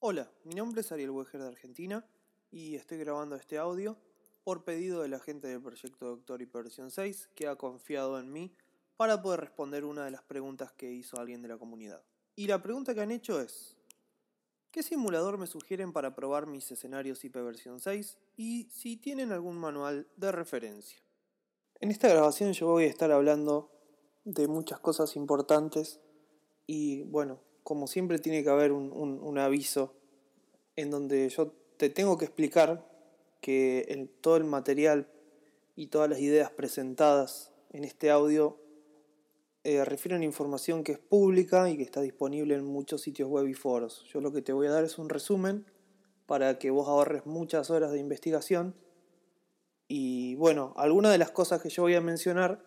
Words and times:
Hola, 0.00 0.30
mi 0.44 0.54
nombre 0.54 0.82
es 0.82 0.92
Ariel 0.92 1.10
Weger 1.10 1.40
de 1.40 1.48
Argentina 1.48 2.06
y 2.52 2.76
estoy 2.76 2.98
grabando 2.98 3.34
este 3.34 3.58
audio 3.58 3.96
por 4.44 4.62
pedido 4.62 5.02
de 5.02 5.08
la 5.08 5.18
gente 5.18 5.48
del 5.48 5.60
proyecto 5.60 6.06
Doctor 6.06 6.40
Hiperversión 6.40 6.92
6 6.92 7.30
que 7.34 7.48
ha 7.48 7.56
confiado 7.56 8.20
en 8.20 8.32
mí 8.32 8.54
para 8.96 9.20
poder 9.20 9.40
responder 9.40 9.84
una 9.84 10.04
de 10.04 10.12
las 10.12 10.22
preguntas 10.22 10.70
que 10.70 10.92
hizo 10.92 11.18
alguien 11.18 11.42
de 11.42 11.48
la 11.48 11.58
comunidad. 11.58 12.00
Y 12.36 12.46
la 12.46 12.62
pregunta 12.62 12.94
que 12.94 13.00
han 13.00 13.10
hecho 13.10 13.40
es, 13.40 13.76
¿qué 14.70 14.84
simulador 14.84 15.36
me 15.36 15.48
sugieren 15.48 15.92
para 15.92 16.14
probar 16.14 16.46
mis 16.46 16.70
escenarios 16.70 17.24
Hiperversión 17.24 17.80
6 17.80 18.18
y 18.36 18.68
si 18.70 18.98
tienen 18.98 19.32
algún 19.32 19.58
manual 19.58 20.06
de 20.14 20.30
referencia? 20.30 21.02
En 21.80 21.90
esta 21.90 22.06
grabación 22.06 22.52
yo 22.52 22.68
voy 22.68 22.84
a 22.84 22.88
estar 22.88 23.10
hablando 23.10 23.72
de 24.22 24.46
muchas 24.46 24.78
cosas 24.78 25.16
importantes 25.16 25.98
y 26.68 27.02
bueno, 27.02 27.47
como 27.68 27.86
siempre 27.86 28.18
tiene 28.18 28.42
que 28.42 28.48
haber 28.48 28.72
un, 28.72 29.38
aviso 29.38 29.92
en 30.74 30.90
donde 30.90 31.28
yo 31.28 31.52
te 31.76 31.90
tengo 31.90 32.16
que 32.16 32.24
explicar 32.24 32.88
que 33.42 34.08
todo 34.22 34.38
el 34.38 34.44
material 34.44 35.06
y 35.76 35.88
todas 35.88 36.08
las 36.08 36.18
ideas 36.18 36.50
presentadas 36.50 37.52
en 37.74 37.84
este 37.84 38.10
audio 38.10 38.58
eh, 39.64 39.84
refieren 39.84 40.22
información 40.22 40.82
que 40.82 40.92
es 40.92 40.98
pública 40.98 41.68
y 41.68 41.76
que 41.76 41.82
está 41.82 42.00
disponible 42.00 42.54
en 42.54 42.64
muchos 42.64 43.02
sitios 43.02 43.28
web 43.28 43.46
y 43.46 43.52
foros. 43.52 44.02
Yo 44.10 44.22
lo 44.22 44.32
que 44.32 44.40
te 44.40 44.54
voy 44.54 44.66
a 44.66 44.70
dar 44.70 44.84
es 44.84 44.96
un 44.96 45.10
resumen 45.10 45.66
para 46.24 46.58
que 46.58 46.70
vos 46.70 46.88
ahorres 46.88 47.26
muchas 47.26 47.68
horas 47.68 47.92
de 47.92 47.98
investigación. 47.98 48.76
Y 49.88 50.36
bueno, 50.36 50.72
algunas 50.78 51.12
de 51.12 51.18
las 51.18 51.32
cosas 51.32 51.60
que 51.60 51.68
yo 51.68 51.82
voy 51.82 51.96
a 51.96 52.00
mencionar 52.00 52.64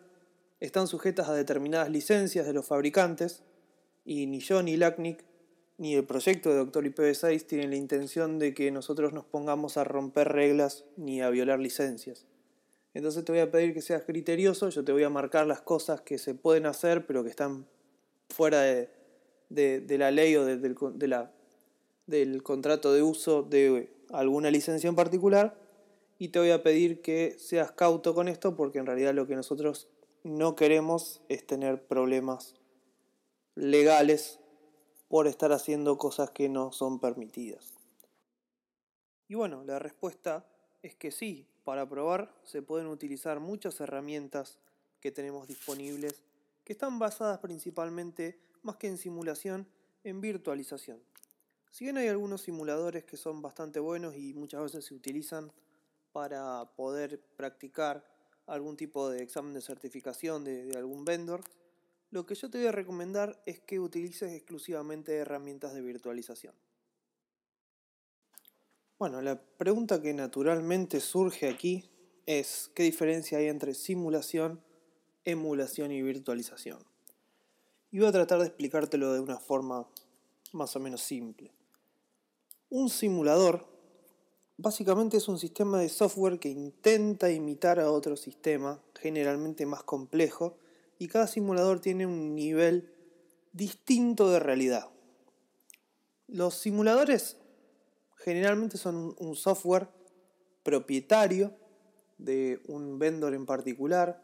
están 0.60 0.86
sujetas 0.86 1.28
a 1.28 1.34
determinadas 1.34 1.90
licencias 1.90 2.46
de 2.46 2.54
los 2.54 2.68
fabricantes 2.68 3.44
y 4.06 4.28
ni 4.28 4.40
yo, 4.40 4.64
ni 4.64 4.78
LACNIC, 4.78 5.24
ni 5.78 5.96
el 5.96 6.06
proyecto 6.06 6.50
de 6.50 6.58
Doctor 6.58 6.86
IPv6 6.86 7.46
tienen 7.48 7.72
la 7.72 7.76
intención 7.76 8.38
de 8.38 8.54
que 8.54 8.70
nosotros 8.72 9.14
nos 9.14 9.26
pongamos 9.26 9.78
a 9.78 9.84
romper 9.84 10.30
reglas 10.30 10.86
ni 10.96 11.22
a 11.22 11.30
violar 11.30 11.60
licencias. 11.60 12.28
Entonces 12.94 13.24
te 13.26 13.32
voy 13.32 13.42
a 13.42 13.50
pedir 13.50 13.74
que 13.74 13.82
seas 13.82 14.04
criterioso, 14.04 14.70
yo 14.70 14.84
te 14.84 14.92
voy 14.92 15.04
a 15.04 15.10
marcar 15.10 15.48
las 15.48 15.62
cosas 15.62 16.02
que 16.02 16.18
se 16.18 16.36
pueden 16.36 16.66
hacer 16.66 17.08
pero 17.08 17.24
que 17.24 17.30
están 17.30 17.66
fuera 18.30 18.62
de, 18.62 18.90
la 19.50 20.12
ley 20.12 20.36
o 20.36 20.46
de, 20.46 21.08
la, 21.08 21.32
del 22.06 22.44
contrato 22.44 22.94
de 22.94 23.02
uso 23.02 23.44
de 23.44 23.90
alguna 24.12 24.52
licencia 24.52 24.88
en 24.88 24.96
particular 24.96 25.56
y 26.20 26.28
te 26.30 26.40
voy 26.40 26.52
a 26.52 26.62
pedir 26.62 27.02
que 27.02 27.38
seas 27.40 27.72
cauto 27.72 28.14
con 28.14 28.28
esto 28.28 28.56
porque 28.56 28.78
en 28.78 28.86
realidad 28.86 29.14
lo 29.14 29.26
que 29.26 29.36
nosotros 29.36 29.88
no 30.24 30.56
queremos 30.56 31.22
es 31.30 31.48
tener 31.48 31.82
problemas 31.88 32.61
legales 33.56 34.40
por 35.08 35.28
estar 35.28 35.52
haciendo 35.52 35.98
cosas 35.98 36.32
que 36.32 36.50
no 36.50 36.72
son 36.72 37.00
permitidas. 37.00 37.74
Y 39.28 39.36
bueno, 39.36 39.64
la 39.64 39.80
respuesta 39.80 40.46
es 40.82 40.96
que 40.96 41.12
sí, 41.12 41.48
para 41.64 41.88
probar 41.88 42.34
se 42.44 42.62
pueden 42.62 42.88
utilizar 42.88 43.40
muchas 43.40 43.80
herramientas 43.80 44.60
que 45.00 45.12
tenemos 45.12 45.48
disponibles 45.48 46.24
que 46.64 46.74
están 46.74 47.00
basadas 47.00 47.40
principalmente, 47.40 48.40
más 48.62 48.78
que 48.78 48.88
en 48.88 48.98
simulación, 48.98 49.68
en 50.04 50.22
virtualización. 50.22 51.02
Si 51.72 51.86
bien 51.86 51.98
hay 51.98 52.08
algunos 52.08 52.42
simuladores 52.42 53.06
que 53.06 53.18
son 53.18 53.42
bastante 53.42 53.80
buenos 53.80 54.16
y 54.16 54.34
muchas 54.34 54.62
veces 54.64 54.86
se 54.86 54.94
utilizan 54.94 55.52
para 56.12 56.66
poder 56.76 57.22
practicar 57.38 58.06
algún 58.46 58.76
tipo 58.76 59.10
de 59.10 59.24
examen 59.24 59.54
de 59.54 59.62
certificación 59.62 60.44
de, 60.44 60.72
algún 60.78 61.06
vendor, 61.06 61.42
lo 62.12 62.26
que 62.26 62.36
yo 62.36 62.50
te 62.50 62.58
voy 62.58 62.68
a 62.68 62.72
recomendar 62.74 63.42
es 63.46 63.62
que 63.62 63.80
utilices 63.80 64.34
exclusivamente 64.34 65.16
herramientas 65.16 65.74
de 65.74 65.82
virtualización. 65.82 66.54
Bueno, 69.00 69.22
la 69.22 69.42
pregunta 69.42 70.02
que 70.02 70.14
naturalmente 70.14 71.00
surge 71.00 71.50
aquí 71.50 71.90
es 72.26 72.70
¿qué 72.76 72.84
diferencia 72.84 73.38
hay 73.38 73.48
entre 73.48 73.74
simulación, 73.74 74.62
emulación 75.26 75.92
y 75.92 76.02
virtualización? 76.02 76.80
Y 77.92 78.00
voy 78.00 78.10
a 78.10 78.12
tratar 78.12 78.40
de 78.40 78.48
explicártelo 78.48 79.14
de 79.14 79.22
una 79.22 79.40
forma 79.40 79.88
más 80.52 80.76
o 80.76 80.80
menos 80.80 81.02
simple. 81.02 81.52
Un 82.70 82.90
simulador 82.90 83.66
básicamente 84.58 85.18
es 85.18 85.28
un 85.28 85.40
sistema 85.40 85.80
de 85.80 85.90
software 85.90 86.40
que 86.40 86.50
intenta 86.50 87.32
imitar 87.32 87.80
a 87.80 87.90
otro 87.90 88.16
sistema, 88.16 88.80
generalmente 89.00 89.66
más 89.66 89.84
complejo, 89.84 90.58
y 91.02 91.08
cada 91.08 91.26
simulador 91.26 91.80
tiene 91.80 92.06
un 92.06 92.36
nivel 92.36 92.94
distinto 93.54 94.30
de 94.30 94.40
realidad. 94.40 94.88
Los 96.28 96.54
simuladores 96.54 97.38
generalmente 98.18 98.78
son 98.78 99.16
un 99.18 99.36
software 99.36 99.88
propietario 100.62 101.56
de 102.20 102.62
un 102.68 103.00
vendor 103.00 103.34
en 103.34 103.48
particular 103.48 104.22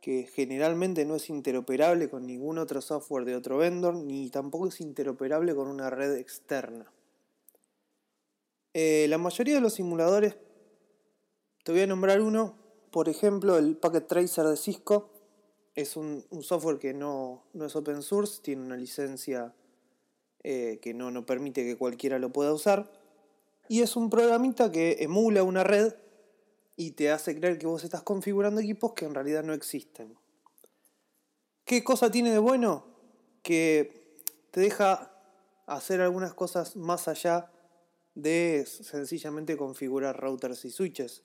que 0.00 0.26
generalmente 0.26 1.04
no 1.04 1.14
es 1.14 1.30
interoperable 1.30 2.10
con 2.10 2.26
ningún 2.26 2.58
otro 2.58 2.80
software 2.80 3.24
de 3.24 3.36
otro 3.36 3.58
vendor 3.58 3.94
ni 3.94 4.28
tampoco 4.28 4.66
es 4.66 4.80
interoperable 4.80 5.54
con 5.54 5.68
una 5.68 5.90
red 5.90 6.16
externa. 6.16 6.92
Eh, 8.74 9.06
la 9.08 9.18
mayoría 9.18 9.54
de 9.54 9.60
los 9.60 9.74
simuladores, 9.74 10.36
te 11.62 11.70
voy 11.70 11.82
a 11.82 11.86
nombrar 11.86 12.20
uno, 12.20 12.56
por 12.90 13.08
ejemplo 13.08 13.58
el 13.58 13.76
Packet 13.76 14.08
Tracer 14.08 14.46
de 14.46 14.56
Cisco, 14.56 15.12
es 15.76 15.96
un, 15.96 16.24
software 16.40 16.78
que 16.78 16.94
no, 16.94 17.44
es 17.54 17.76
open 17.76 18.02
source, 18.02 18.40
tiene 18.42 18.62
una 18.62 18.76
licencia 18.76 19.54
eh, 20.42 20.78
que 20.80 20.94
no, 20.94 21.10
no 21.10 21.26
permite 21.26 21.64
que 21.64 21.76
cualquiera 21.76 22.18
lo 22.18 22.32
pueda 22.32 22.52
usar. 22.52 22.90
Y 23.68 23.82
es 23.82 23.94
un 23.94 24.08
programita 24.08 24.72
que 24.72 24.96
emula 25.00 25.42
una 25.42 25.64
red 25.64 25.94
y 26.76 26.92
te 26.92 27.10
hace 27.10 27.38
creer 27.38 27.58
que 27.58 27.66
vos 27.66 27.84
estás 27.84 28.02
configurando 28.02 28.60
equipos 28.60 28.94
que 28.94 29.04
en 29.04 29.14
realidad 29.14 29.44
no 29.44 29.52
existen. 29.52 30.16
¿Qué 31.66 31.84
cosa 31.84 32.10
tiene 32.10 32.30
de 32.30 32.38
bueno? 32.38 32.86
Que 33.42 34.16
te 34.52 34.60
deja 34.60 35.12
hacer 35.66 36.00
algunas 36.00 36.32
cosas 36.32 36.76
más 36.76 37.06
allá 37.06 37.50
de 38.14 38.64
sencillamente 38.66 39.58
configurar 39.58 40.18
routers 40.18 40.64
y 40.64 40.70
switches. 40.70 41.22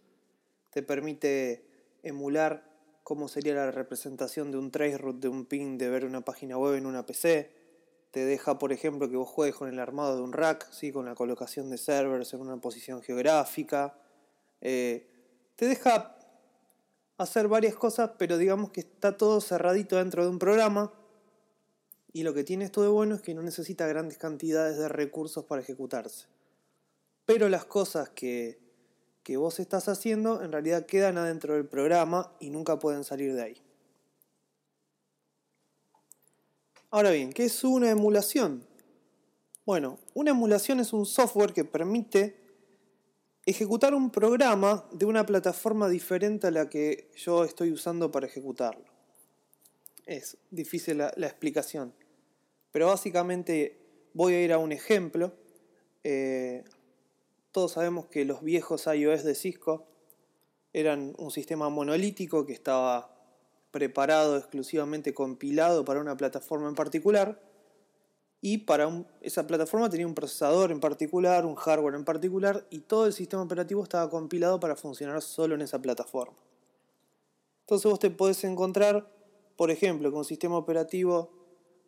Te 0.71 0.83
permite 0.83 1.65
emular 2.03 2.70
cómo 3.03 3.27
sería 3.27 3.53
la 3.53 3.71
representación 3.71 4.51
de 4.51 4.57
un 4.57 4.71
traceroute 4.71 5.21
de 5.21 5.27
un 5.29 5.45
ping 5.45 5.77
de 5.77 5.89
ver 5.89 6.05
una 6.05 6.21
página 6.21 6.57
web 6.57 6.75
en 6.75 6.85
una 6.85 7.05
PC. 7.05 7.51
Te 8.11 8.25
deja, 8.25 8.59
por 8.59 8.71
ejemplo, 8.71 9.09
que 9.09 9.15
vos 9.15 9.29
juegues 9.29 9.55
con 9.55 9.69
el 9.69 9.79
armado 9.79 10.17
de 10.17 10.21
un 10.21 10.33
rack, 10.33 10.69
¿sí? 10.71 10.91
con 10.91 11.05
la 11.05 11.15
colocación 11.15 11.69
de 11.69 11.77
servers 11.77 12.33
en 12.33 12.41
una 12.41 12.57
posición 12.57 13.01
geográfica. 13.01 13.97
Eh, 14.59 15.07
te 15.55 15.65
deja 15.65 16.17
hacer 17.17 17.47
varias 17.47 17.75
cosas, 17.75 18.11
pero 18.17 18.37
digamos 18.37 18.71
que 18.71 18.81
está 18.81 19.15
todo 19.17 19.41
cerradito 19.41 19.97
dentro 19.97 20.23
de 20.23 20.29
un 20.29 20.39
programa. 20.39 20.93
Y 22.13 22.23
lo 22.23 22.33
que 22.33 22.43
tiene 22.43 22.65
esto 22.65 22.81
de 22.81 22.89
bueno 22.89 23.15
es 23.15 23.21
que 23.21 23.33
no 23.33 23.41
necesita 23.41 23.87
grandes 23.87 24.17
cantidades 24.17 24.77
de 24.77 24.89
recursos 24.89 25.45
para 25.45 25.61
ejecutarse. 25.61 26.27
Pero 27.25 27.47
las 27.47 27.63
cosas 27.65 28.09
que 28.09 28.59
que 29.23 29.37
vos 29.37 29.59
estás 29.59 29.87
haciendo 29.87 30.43
en 30.43 30.51
realidad 30.51 30.85
quedan 30.85 31.17
adentro 31.17 31.53
del 31.53 31.65
programa 31.65 32.31
y 32.39 32.49
nunca 32.49 32.79
pueden 32.79 33.03
salir 33.03 33.33
de 33.35 33.43
ahí. 33.43 33.61
Ahora 36.89 37.11
bien, 37.11 37.31
¿qué 37.31 37.45
es 37.45 37.63
una 37.63 37.89
emulación? 37.89 38.65
Bueno, 39.65 39.99
una 40.13 40.31
emulación 40.31 40.79
es 40.79 40.91
un 40.91 41.05
software 41.05 41.53
que 41.53 41.63
permite 41.63 42.35
ejecutar 43.45 43.93
un 43.93 44.09
programa 44.09 44.85
de 44.91 45.05
una 45.05 45.25
plataforma 45.25 45.87
diferente 45.87 46.47
a 46.47 46.51
la 46.51 46.69
que 46.69 47.09
yo 47.15 47.43
estoy 47.43 47.71
usando 47.71 48.11
para 48.11 48.27
ejecutarlo. 48.27 48.83
Es 50.05 50.37
difícil 50.49 50.97
la, 50.97 51.09
explicación, 51.15 51.93
pero 52.71 52.87
básicamente 52.87 53.77
voy 54.13 54.33
a 54.33 54.41
ir 54.41 54.51
a 54.51 54.57
un 54.57 54.71
ejemplo. 54.71 55.33
Eh, 56.03 56.63
todos 57.51 57.73
sabemos 57.73 58.05
que 58.07 58.25
los 58.25 58.43
viejos 58.43 58.87
iOS 58.87 59.23
de 59.23 59.35
Cisco 59.35 59.87
eran 60.73 61.13
un 61.17 61.31
sistema 61.31 61.69
monolítico 61.69 62.45
que 62.45 62.53
estaba 62.53 63.13
preparado 63.71 64.37
exclusivamente 64.37 65.13
compilado 65.13 65.85
para 65.85 65.99
una 65.99 66.15
plataforma 66.15 66.67
en 66.67 66.75
particular 66.75 67.41
y 68.41 68.59
para 68.59 69.05
esa 69.21 69.45
plataforma 69.45 69.89
tenía 69.89 70.07
un 70.07 70.15
procesador 70.15 70.71
en 70.71 70.79
particular, 70.79 71.45
un 71.45 71.55
hardware 71.55 71.95
en 71.95 72.05
particular 72.05 72.65
y 72.69 72.79
todo 72.79 73.05
el 73.05 73.13
sistema 73.13 73.43
operativo 73.43 73.83
estaba 73.83 74.09
compilado 74.09 74.59
para 74.59 74.75
funcionar 74.75 75.21
solo 75.21 75.55
en 75.55 75.61
esa 75.61 75.79
plataforma. 75.79 76.37
Entonces 77.61 77.89
vos 77.89 77.99
te 77.99 78.09
podés 78.09 78.43
encontrar, 78.43 79.09
por 79.55 79.71
ejemplo, 79.71 80.09
que 80.09 80.17
un 80.17 80.25
sistema 80.25 80.57
operativo, 80.57 81.31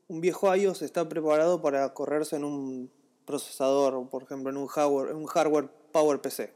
un 0.07 0.21
viejo 0.21 0.53
iOS 0.55 0.83
está 0.83 1.09
preparado 1.09 1.61
para 1.61 1.91
correrse 1.93 2.35
en 2.35 2.43
un 2.43 2.91
procesador, 3.25 4.09
por 4.09 4.23
ejemplo, 4.23 4.49
en 4.49 4.57
un 4.57 4.67
hardware, 4.67 5.11
en 5.11 5.17
un 5.17 5.25
hardware 5.25 5.69
PowerPC. 5.91 6.51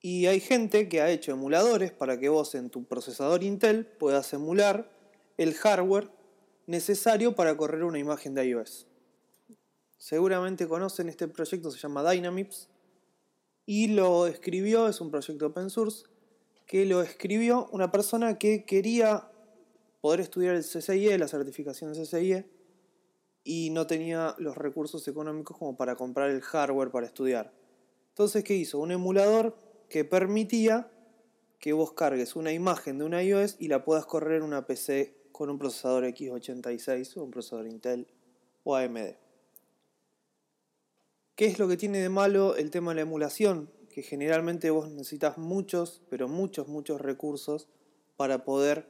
Y 0.00 0.26
hay 0.26 0.40
gente 0.40 0.88
que 0.88 1.00
ha 1.00 1.10
hecho 1.10 1.32
emuladores 1.32 1.92
para 1.92 2.18
que 2.18 2.28
vos 2.28 2.54
en 2.54 2.70
tu 2.70 2.84
procesador 2.84 3.42
Intel 3.42 3.84
puedas 3.86 4.32
emular 4.32 4.90
el 5.36 5.54
hardware 5.54 6.10
necesario 6.66 7.34
para 7.34 7.56
correr 7.56 7.82
una 7.82 7.98
imagen 7.98 8.34
de 8.34 8.46
iOS. 8.46 8.86
Seguramente 9.96 10.68
conocen 10.68 11.08
este 11.08 11.26
proyecto, 11.26 11.70
se 11.72 11.78
llama 11.78 12.08
Dynamips 12.08 12.68
y 13.66 13.88
lo 13.88 14.26
escribió, 14.26 14.86
es 14.88 15.00
un 15.00 15.10
proyecto 15.10 15.46
open 15.46 15.70
source, 15.70 16.06
que 16.66 16.86
lo 16.86 17.02
escribió 17.02 17.68
una 17.72 17.90
persona 17.90 18.38
que 18.38 18.64
quería 18.64 19.30
poder 20.00 20.20
estudiar 20.20 20.54
el 20.54 20.62
CCIE, 20.62 21.18
la 21.18 21.26
certificación 21.26 21.94
CCIE, 21.94 22.48
y 23.50 23.70
no 23.70 23.86
tenía 23.86 24.34
los 24.36 24.58
recursos 24.58 25.08
económicos 25.08 25.56
como 25.56 25.74
para 25.74 25.96
comprar 25.96 26.28
el 26.28 26.42
hardware 26.42 26.90
para 26.90 27.06
estudiar. 27.06 27.50
Entonces, 28.10 28.44
¿qué 28.44 28.54
hizo? 28.54 28.78
Un 28.78 28.90
emulador 28.90 29.56
que 29.88 30.04
permitía 30.04 30.92
que 31.58 31.72
vos 31.72 31.94
cargues 31.94 32.36
una 32.36 32.52
imagen 32.52 32.98
de 32.98 33.06
una 33.06 33.22
iOS 33.22 33.56
y 33.58 33.68
la 33.68 33.86
puedas 33.86 34.04
correr 34.04 34.36
en 34.36 34.42
una 34.42 34.66
PC 34.66 35.16
con 35.32 35.48
un 35.48 35.58
procesador 35.58 36.04
x86 36.04 37.16
o 37.16 37.24
un 37.24 37.30
procesador 37.30 37.66
Intel 37.66 38.06
o 38.64 38.76
AMD. 38.76 39.14
¿Qué 41.34 41.46
es 41.46 41.58
lo 41.58 41.68
que 41.68 41.78
tiene 41.78 42.00
de 42.00 42.10
malo 42.10 42.54
el 42.54 42.70
tema 42.70 42.90
de 42.90 42.96
la 42.96 43.02
emulación? 43.02 43.70
Que 43.88 44.02
generalmente 44.02 44.68
vos 44.68 44.90
necesitas 44.90 45.38
muchos, 45.38 46.02
pero 46.10 46.28
muchos, 46.28 46.68
muchos 46.68 47.00
recursos 47.00 47.66
para 48.18 48.44
poder 48.44 48.86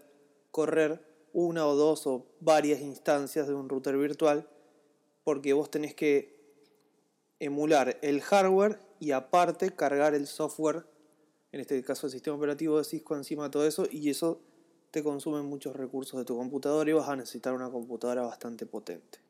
correr 0.50 1.07
una 1.32 1.66
o 1.66 1.75
dos 1.75 2.06
o 2.06 2.26
varias 2.40 2.80
instancias 2.80 3.46
de 3.46 3.54
un 3.54 3.69
router 3.69 3.96
virtual, 3.96 4.48
porque 5.25 5.52
vos 5.52 5.70
tenés 5.70 5.94
que 5.94 6.38
emular 7.40 7.98
el 8.02 8.20
hardware 8.20 8.80
y 8.98 9.12
aparte 9.12 9.70
cargar 9.70 10.14
el 10.14 10.26
software, 10.26 10.86
en 11.52 11.60
este 11.60 11.82
caso 11.82 12.06
el 12.06 12.12
sistema 12.12 12.36
operativo 12.36 12.78
de 12.78 12.84
Cisco 12.84 13.16
encima 13.16 13.44
de 13.44 13.50
todo 13.50 13.66
eso, 13.66 13.86
y 13.90 14.10
eso 14.10 14.40
te 14.90 15.02
consume 15.02 15.42
muchos 15.42 15.76
recursos 15.76 16.19
de 16.19 16.25
tu 16.25 16.36
computadora 16.36 16.90
y 16.90 16.94
vas 16.94 17.08
a 17.08 17.16
necesitar 17.16 17.52
una 17.52 17.70
computadora 17.70 18.22
bastante 18.22 18.66
potente. 18.66 19.20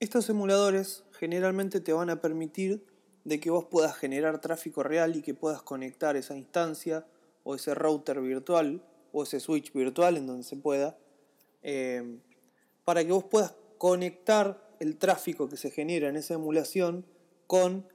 Estos 0.00 0.28
emuladores 0.30 1.04
generalmente 1.12 1.80
te 1.80 1.92
van 1.92 2.08
a 2.08 2.20
permitir 2.22 2.86
de 3.24 3.38
que 3.38 3.50
vos 3.50 3.66
puedas 3.66 3.94
generar 3.96 4.40
tráfico 4.40 4.82
real 4.82 5.14
y 5.16 5.22
que 5.22 5.34
puedas 5.34 5.62
conectar 5.62 6.16
esa 6.16 6.36
instancia 6.36 7.06
o 7.44 7.54
ese 7.54 7.74
router 7.74 8.20
virtual 8.20 8.82
o 9.12 9.22
ese 9.22 9.40
switch 9.40 9.72
virtual 9.72 10.16
en 10.16 10.26
donde 10.26 10.44
se 10.44 10.56
pueda 10.56 10.98
eh, 11.62 12.18
para 12.84 13.04
que 13.04 13.12
vos 13.12 13.24
puedas 13.24 13.54
conectar 13.78 14.76
el 14.80 14.96
tráfico 14.96 15.48
que 15.48 15.56
se 15.56 15.70
genera 15.70 16.08
en 16.08 16.16
esa 16.16 16.34
emulación 16.34 17.06
con 17.46 17.86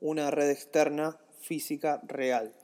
una 0.00 0.30
red 0.30 0.50
externa 0.50 1.18
física 1.40 2.00
real. 2.06 2.54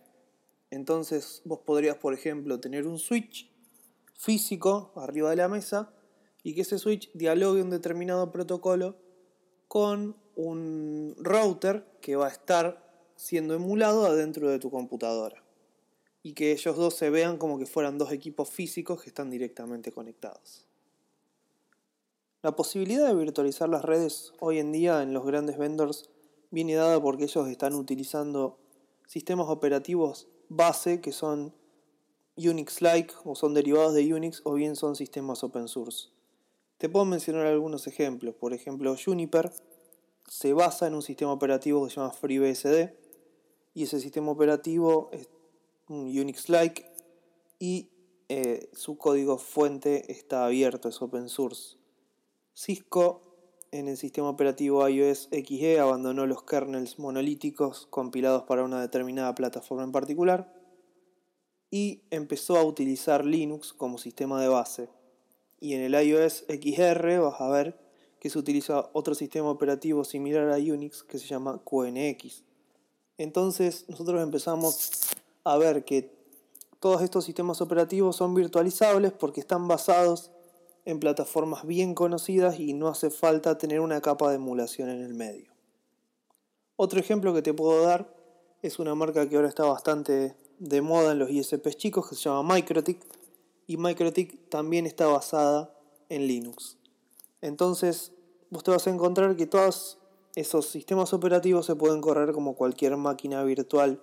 Entonces 0.71 1.43
vos 1.45 1.61
podrías, 1.61 1.97
por 1.97 2.15
ejemplo, 2.15 2.61
tener 2.61 2.87
un 2.87 2.99
switch 2.99 3.51
físico 4.15 4.93
arriba 4.97 5.31
de 5.31 5.37
la 5.37 5.49
mesa 5.49 5.93
y 6.43 6.55
que 6.55 6.63
ese 6.63 6.79
switch 6.79 7.11
dialogue 7.13 7.63
un 7.63 7.71
determinado 7.71 8.31
protocolo 8.31 8.97
con 9.69 10.17
un 10.37 11.17
router 11.19 11.87
que 12.01 12.17
va 12.17 12.27
a 12.27 12.31
estar 12.31 13.13
siendo 13.17 13.55
emulado 13.55 14.07
adentro 14.07 14.49
de 14.49 14.59
tu 14.59 14.71
computadora 14.71 15.43
y 16.23 16.35
que 16.35 16.53
ellos 16.53 16.77
dos 16.77 16.95
se 16.95 17.11
vean 17.11 17.39
como 17.39 17.59
que 17.59 17.67
fueran 17.67 17.99
dos 17.99 18.13
equipos 18.13 18.51
físicos 18.51 19.03
que 19.03 19.09
están 19.09 19.31
directamente 19.31 19.93
conectados. 19.93 20.67
La 22.43 22.57
posibilidad 22.57 23.07
de 23.07 23.15
virtualizar 23.15 23.69
las 23.69 23.85
redes 23.85 24.33
hoy 24.41 24.59
en 24.59 24.73
día 24.73 25.03
en 25.03 25.13
los 25.13 25.27
grandes 25.27 25.59
vendors 25.59 26.11
viene 26.51 26.75
dada 26.75 27.01
porque 27.01 27.25
ellos 27.25 27.49
están 27.49 27.75
utilizando 27.75 28.59
sistemas 29.07 29.49
operativos 29.49 30.29
base 30.49 31.01
que 31.01 31.13
son 31.13 31.55
Unix-like 32.37 33.13
o 33.25 33.35
son 33.35 33.55
derivados 33.55 33.95
de 33.95 34.13
Unix 34.13 34.41
o 34.45 34.55
bien 34.55 34.77
son 34.77 34.97
sistemas 34.97 35.45
open 35.45 35.69
source. 35.69 36.09
Te 36.79 36.89
puedo 36.89 37.05
mencionar 37.05 37.47
algunos 37.47 37.87
ejemplos. 37.87 38.35
Por 38.35 38.55
ejemplo, 38.55 38.97
Juniper 38.97 39.53
se 40.27 40.53
basa 40.55 40.87
en 40.87 40.95
un 40.95 41.03
sistema 41.03 41.33
operativo 41.33 41.85
que 41.85 41.91
se 41.91 41.97
llama 41.97 42.13
FreeBSD 42.13 42.95
y 43.75 43.83
ese 43.83 44.01
sistema 44.01 44.31
operativo 44.31 45.11
Unix-like 45.91 46.91
y 47.59 47.91
eh, 48.29 48.71
su 48.73 48.97
código 48.97 49.39
fuente 49.39 50.11
está 50.13 50.47
abierto, 50.47 50.89
es 50.89 51.03
open 51.03 51.29
source. 51.29 51.77
Cisco 52.55 53.23
en 53.73 53.89
el 53.89 53.97
sistema 53.97 54.29
operativo 54.29 54.89
iOS 54.89 55.29
XE 55.31 55.81
abandonó 55.81 56.27
los 56.27 56.43
kernels 56.43 56.99
monolíticos 56.99 57.87
compilados 57.91 58.45
para 58.45 58.65
una 58.65 58.81
determinada 58.81 59.35
plataforma 59.35 59.85
en 59.85 59.93
particular 59.93 60.53
y 61.71 62.03
empezó 62.11 62.57
a 62.57 62.65
utilizar 62.65 63.25
Linux 63.25 63.73
como 63.73 63.99
sistema 63.99 64.41
de 64.41 64.49
base 64.49 64.89
y 65.61 65.75
en 65.75 65.83
el 65.83 65.95
iOS 65.95 66.45
XR 66.49 67.21
vas 67.21 67.41
a 67.41 67.49
ver 67.49 67.79
que 68.19 68.31
se 68.31 68.39
utiliza 68.39 68.91
otro 68.93 69.15
sistema 69.15 69.51
operativo 69.51 70.05
similar 70.05 70.51
a 70.51 70.57
Unix 70.57 71.03
que 71.03 71.19
se 71.19 71.27
llama 71.27 71.63
QNX. 71.65 72.45
Entonces 73.19 73.87
nosotros 73.89 74.23
empezamos 74.23 74.91
a 75.45 75.57
ver 75.59 75.85
que 75.85 76.13
todos 76.81 77.03
estos 77.03 77.25
sistemas 77.25 77.61
operativos 77.61 78.17
son 78.17 78.35
virtualizables 78.35 79.13
porque 79.13 79.41
están 79.41 79.69
basados 79.69 80.31
en 80.85 80.99
plataformas 80.99 81.67
bien 81.67 81.95
conocidas 81.95 82.59
y 82.59 82.73
no 82.73 82.89
hace 82.89 83.11
falta 83.11 83.59
tener 83.59 83.81
una 83.81 84.01
capa 84.01 84.31
de 84.31 84.37
emulación 84.37 84.89
en 84.89 85.03
el 85.03 85.15
medio. 85.15 85.53
Otro 86.77 86.99
ejemplo 86.99 87.35
que 87.35 87.43
te 87.43 87.53
puedo 87.53 87.83
dar 87.83 88.15
es 88.63 88.79
una 88.79 88.95
marca 88.95 89.29
que 89.29 89.37
ahora 89.37 89.49
está 89.49 89.65
bastante 89.65 90.37
de 90.59 90.81
moda 90.83 91.13
en 91.13 91.19
los 91.19 91.31
ISPs 91.31 91.77
chicos 91.77 92.09
que 92.09 92.15
se 92.15 92.23
llama 92.23 92.55
Microtik 92.55 93.01
y 93.67 93.77
MikroTik 93.77 94.49
también 94.49 94.87
está 94.87 95.07
basada 95.07 95.73
en 96.09 96.27
Linux. 96.27 96.77
Entonces, 97.41 98.13
vos 98.51 98.65
te 98.65 98.71
vas 98.71 98.87
a 98.87 98.91
encontrar 98.91 99.37
que 99.37 99.47
todos 99.47 99.99
esos 100.35 100.67
sistemas 100.67 101.13
operativos 101.13 101.67
se 101.67 101.77
pueden 101.77 102.01
correr 102.01 102.33
como 102.33 102.55
cualquier 102.55 102.97
máquina 102.97 103.43
virtual 103.45 104.03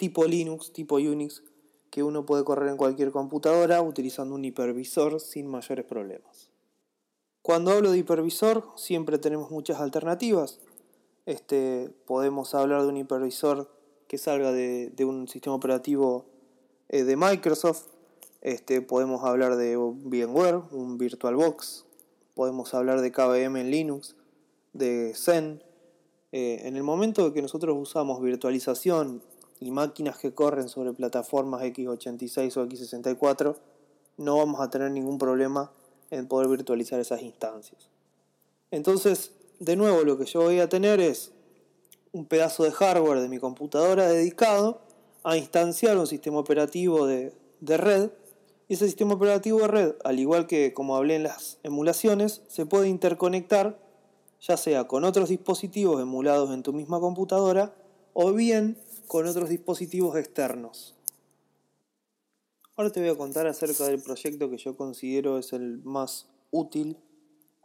tipo 0.00 0.24
Linux, 0.24 0.72
tipo 0.72 0.94
Unix, 0.94 1.42
que 1.90 2.02
uno 2.02 2.24
puede 2.24 2.42
correr 2.42 2.70
en 2.70 2.78
cualquier 2.78 3.10
computadora 3.10 3.82
utilizando 3.82 4.34
un 4.34 4.42
hipervisor 4.42 5.20
sin 5.20 5.46
mayores 5.46 5.84
problemas. 5.84 6.50
Cuando 7.42 7.70
hablo 7.70 7.90
de 7.90 7.98
hipervisor, 7.98 8.64
siempre 8.76 9.18
tenemos 9.18 9.50
muchas 9.50 9.78
alternativas. 9.78 10.58
Este, 11.26 11.90
podemos 12.06 12.54
hablar 12.54 12.80
de 12.80 12.88
un 12.88 12.96
hipervisor 12.96 13.70
que 14.08 14.16
salga 14.16 14.52
de, 14.52 15.04
un 15.04 15.28
sistema 15.28 15.54
operativo 15.54 16.24
eh, 16.88 17.04
de 17.04 17.16
Microsoft, 17.16 17.88
este, 18.40 18.80
podemos 18.80 19.22
hablar 19.24 19.56
de 19.56 19.76
VMware, 19.76 20.62
un 20.72 20.96
VirtualBox, 20.96 21.84
podemos 22.34 22.72
hablar 22.72 23.02
de 23.02 23.12
KVM 23.12 23.56
en 23.58 23.70
Linux, 23.70 24.16
de 24.72 25.12
Zen. 25.14 25.62
Eh, 26.32 26.62
en 26.64 26.76
el 26.76 26.84
momento 26.84 27.34
que 27.34 27.42
nosotros 27.42 27.76
usamos 27.78 28.22
virtualización 28.22 29.22
y 29.60 29.70
máquinas 29.70 30.18
que 30.18 30.32
corren 30.32 30.68
sobre 30.68 30.92
plataformas 30.92 31.62
x86 31.62 32.56
o 32.56 32.66
x64, 32.66 33.56
no 34.16 34.36
vamos 34.38 34.60
a 34.60 34.70
tener 34.70 34.90
ningún 34.90 35.18
problema 35.18 35.70
en 36.10 36.26
poder 36.26 36.48
virtualizar 36.48 36.98
esas 36.98 37.22
instancias. 37.22 37.88
Entonces, 38.70 39.32
de 39.58 39.76
nuevo, 39.76 40.02
lo 40.02 40.18
que 40.18 40.24
yo 40.24 40.40
voy 40.40 40.60
a 40.60 40.68
tener 40.68 41.00
es 41.00 41.32
un 42.12 42.26
pedazo 42.26 42.64
de 42.64 42.72
hardware 42.72 43.20
de 43.20 43.28
mi 43.28 43.38
computadora 43.38 44.08
dedicado 44.08 44.80
a 45.22 45.36
instanciar 45.36 45.98
un 45.98 46.06
sistema 46.06 46.38
operativo 46.38 47.06
de, 47.06 47.34
de 47.60 47.76
red 47.76 48.10
y 48.68 48.74
ese 48.74 48.86
sistema 48.86 49.14
operativo 49.14 49.60
de 49.60 49.68
red, 49.68 49.94
al 50.04 50.18
igual 50.18 50.46
que 50.46 50.72
como 50.72 50.96
hablé 50.96 51.16
en 51.16 51.24
las 51.24 51.58
emulaciones, 51.62 52.42
se 52.48 52.66
puede 52.66 52.88
interconectar 52.88 53.78
ya 54.40 54.56
sea 54.56 54.84
con 54.84 55.04
otros 55.04 55.28
dispositivos 55.28 56.00
emulados 56.00 56.50
en 56.52 56.62
tu 56.62 56.72
misma 56.72 57.00
computadora 57.00 57.74
o 58.12 58.32
bien 58.32 58.78
con 59.10 59.26
otros 59.26 59.48
dispositivos 59.48 60.14
externos. 60.14 60.94
Ahora 62.76 62.92
te 62.92 63.00
voy 63.00 63.08
a 63.08 63.16
contar 63.16 63.48
acerca 63.48 63.88
del 63.88 64.00
proyecto 64.00 64.48
que 64.48 64.56
yo 64.56 64.76
considero 64.76 65.36
es 65.36 65.52
el 65.52 65.82
más 65.82 66.28
útil 66.52 66.96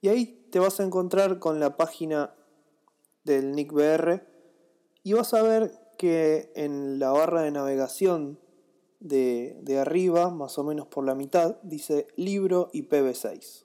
y 0.00 0.08
ahí 0.08 0.48
te 0.50 0.58
vas 0.58 0.80
a 0.80 0.84
encontrar 0.84 1.38
con 1.38 1.60
la 1.60 1.76
página 1.76 2.34
del 3.24 3.52
NICBR 3.52 4.26
y 5.02 5.12
vas 5.14 5.32
a 5.32 5.42
ver 5.42 5.72
que 5.96 6.52
en 6.54 6.98
la 6.98 7.10
barra 7.10 7.42
de 7.42 7.50
navegación 7.50 8.38
de, 9.00 9.78
arriba, 9.80 10.30
más 10.30 10.58
o 10.58 10.64
menos 10.64 10.86
por 10.86 11.04
la 11.04 11.14
mitad, 11.14 11.56
dice 11.62 12.06
libro 12.16 12.70
IPv6. 12.72 13.64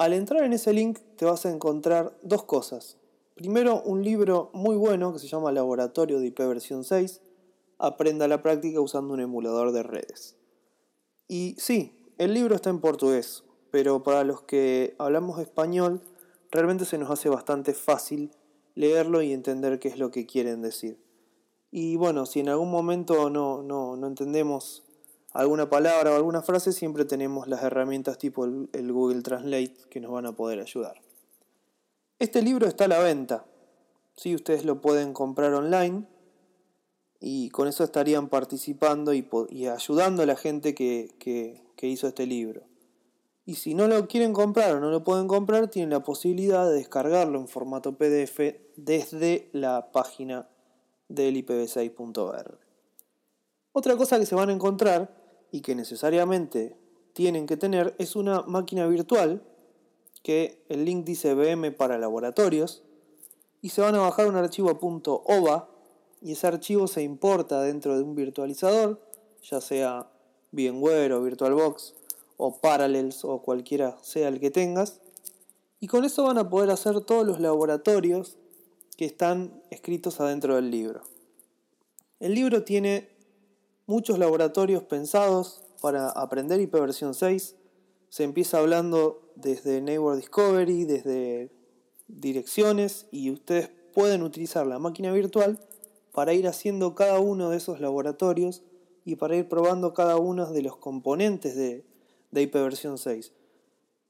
Al 0.00 0.14
entrar 0.14 0.44
en 0.44 0.54
ese 0.54 0.72
link 0.72 0.98
te 1.16 1.26
vas 1.26 1.44
a 1.44 1.50
encontrar 1.50 2.16
dos 2.22 2.44
cosas. 2.44 2.96
Primero, 3.34 3.82
un 3.82 4.02
libro 4.02 4.48
muy 4.54 4.74
bueno 4.74 5.12
que 5.12 5.18
se 5.18 5.28
llama 5.28 5.52
Laboratorio 5.52 6.20
de 6.20 6.28
IP 6.28 6.38
versión 6.38 6.84
6. 6.84 7.20
Aprenda 7.76 8.26
la 8.26 8.40
práctica 8.40 8.80
usando 8.80 9.12
un 9.12 9.20
emulador 9.20 9.72
de 9.72 9.82
redes. 9.82 10.36
Y 11.28 11.54
sí, 11.58 12.14
el 12.16 12.32
libro 12.32 12.54
está 12.54 12.70
en 12.70 12.80
portugués, 12.80 13.44
pero 13.70 14.02
para 14.02 14.24
los 14.24 14.40
que 14.40 14.94
hablamos 14.96 15.38
español, 15.38 16.00
realmente 16.50 16.86
se 16.86 16.96
nos 16.96 17.10
hace 17.10 17.28
bastante 17.28 17.74
fácil 17.74 18.30
leerlo 18.74 19.20
y 19.20 19.34
entender 19.34 19.78
qué 19.80 19.88
es 19.88 19.98
lo 19.98 20.10
que 20.10 20.24
quieren 20.24 20.62
decir. 20.62 20.98
Y 21.70 21.96
bueno, 21.96 22.24
si 22.24 22.40
en 22.40 22.48
algún 22.48 22.70
momento 22.70 23.28
no, 23.28 23.62
no, 23.62 23.96
no 23.96 24.06
entendemos 24.06 24.82
alguna 25.32 25.70
palabra 25.70 26.12
o 26.12 26.16
alguna 26.16 26.42
frase, 26.42 26.72
siempre 26.72 27.04
tenemos 27.04 27.46
las 27.46 27.62
herramientas 27.62 28.18
tipo 28.18 28.44
el, 28.44 28.92
Google 28.92 29.22
Translate 29.22 29.76
que 29.88 30.00
nos 30.00 30.10
van 30.10 30.26
a 30.26 30.32
poder 30.32 30.60
ayudar. 30.60 31.00
Este 32.18 32.42
libro 32.42 32.66
está 32.66 32.84
a 32.84 32.88
la 32.88 32.98
venta. 32.98 33.46
si 34.16 34.34
Ustedes 34.34 34.64
lo 34.64 34.80
pueden 34.80 35.12
comprar 35.12 35.54
online 35.54 36.06
y 37.20 37.50
con 37.50 37.68
eso 37.68 37.84
estarían 37.84 38.28
participando 38.28 39.12
y, 39.14 39.26
ayudando 39.66 40.22
a 40.22 40.26
la 40.26 40.36
gente 40.36 40.74
que, 40.74 41.14
que 41.18 41.86
hizo 41.86 42.08
este 42.08 42.26
libro. 42.26 42.62
Y 43.46 43.56
si 43.56 43.74
no 43.74 43.88
lo 43.88 44.06
quieren 44.06 44.32
comprar 44.32 44.76
o 44.76 44.80
no 44.80 44.90
lo 44.90 45.02
pueden 45.02 45.26
comprar, 45.26 45.68
tienen 45.68 45.90
la 45.90 46.04
posibilidad 46.04 46.66
de 46.66 46.74
descargarlo 46.74 47.38
en 47.38 47.48
formato 47.48 47.96
PDF 47.96 48.38
desde 48.76 49.48
la 49.52 49.90
página 49.92 50.48
del 51.08 51.36
ipv6.org. 51.36 52.58
Otra 53.72 53.96
cosa 53.96 54.18
que 54.18 54.26
se 54.26 54.34
van 54.34 54.50
a 54.50 54.52
encontrar 54.52 55.19
y 55.52 55.60
que 55.60 55.74
necesariamente 55.74 56.76
tienen 57.12 57.46
que 57.46 57.56
tener 57.56 57.94
es 57.98 58.16
una 58.16 58.42
máquina 58.42 58.86
virtual 58.86 59.42
que 60.22 60.62
el 60.68 60.84
link 60.84 61.04
dice 61.04 61.34
VM 61.34 61.72
para 61.72 61.98
laboratorios 61.98 62.82
y 63.62 63.70
se 63.70 63.80
van 63.80 63.94
a 63.94 64.00
bajar 64.00 64.26
un 64.26 64.36
archivo 64.36 64.78
.ova 65.26 65.68
y 66.22 66.32
ese 66.32 66.46
archivo 66.46 66.86
se 66.86 67.02
importa 67.02 67.62
dentro 67.62 67.96
de 67.96 68.02
un 68.02 68.14
virtualizador, 68.14 69.00
ya 69.42 69.60
sea 69.60 70.10
VMware 70.52 71.12
o 71.12 71.22
VirtualBox 71.22 71.94
o 72.36 72.58
Parallels 72.60 73.24
o 73.24 73.42
cualquiera 73.42 73.98
sea 74.02 74.28
el 74.28 74.40
que 74.40 74.50
tengas. 74.50 75.00
Y 75.78 75.86
con 75.86 76.04
eso 76.04 76.24
van 76.24 76.38
a 76.38 76.48
poder 76.48 76.70
hacer 76.70 77.00
todos 77.00 77.26
los 77.26 77.40
laboratorios 77.40 78.36
que 78.96 79.06
están 79.06 79.62
escritos 79.70 80.20
adentro 80.20 80.56
del 80.56 80.70
libro. 80.70 81.02
El 82.18 82.34
libro 82.34 82.64
tiene 82.64 83.08
muchos 83.90 84.20
laboratorios 84.20 84.84
pensados 84.84 85.64
para 85.80 86.10
aprender 86.10 86.60
IP 86.60 86.74
versión 86.74 87.12
6. 87.12 87.56
Se 88.08 88.22
empieza 88.22 88.58
hablando 88.58 89.32
desde 89.34 89.80
Neighbor 89.80 90.14
Discovery, 90.14 90.84
desde 90.84 91.50
direcciones 92.06 93.08
y 93.10 93.32
ustedes 93.32 93.68
pueden 93.92 94.22
utilizar 94.22 94.64
la 94.64 94.78
máquina 94.78 95.10
virtual 95.10 95.58
para 96.12 96.34
ir 96.34 96.46
haciendo 96.46 96.94
cada 96.94 97.18
uno 97.18 97.50
de 97.50 97.56
esos 97.56 97.80
laboratorios 97.80 98.62
y 99.04 99.16
para 99.16 99.34
ir 99.34 99.48
probando 99.48 99.92
cada 99.92 100.18
uno 100.18 100.52
de 100.52 100.62
los 100.62 100.76
componentes 100.76 101.56
de, 101.56 101.84
de 102.30 102.42
IP 102.42 102.54
versión 102.54 102.96
6. 102.96 103.32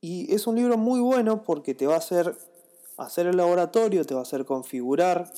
Y 0.02 0.34
es 0.34 0.46
un 0.46 0.56
libro 0.56 0.76
muy 0.76 1.00
bueno 1.00 1.42
porque 1.42 1.74
te 1.74 1.86
va 1.86 1.94
a 1.94 1.98
hacer 1.98 2.36
hacer 2.98 3.26
el 3.26 3.38
laboratorio, 3.38 4.04
te 4.04 4.12
va 4.12 4.20
a 4.20 4.24
hacer 4.24 4.44
configurar 4.44 5.32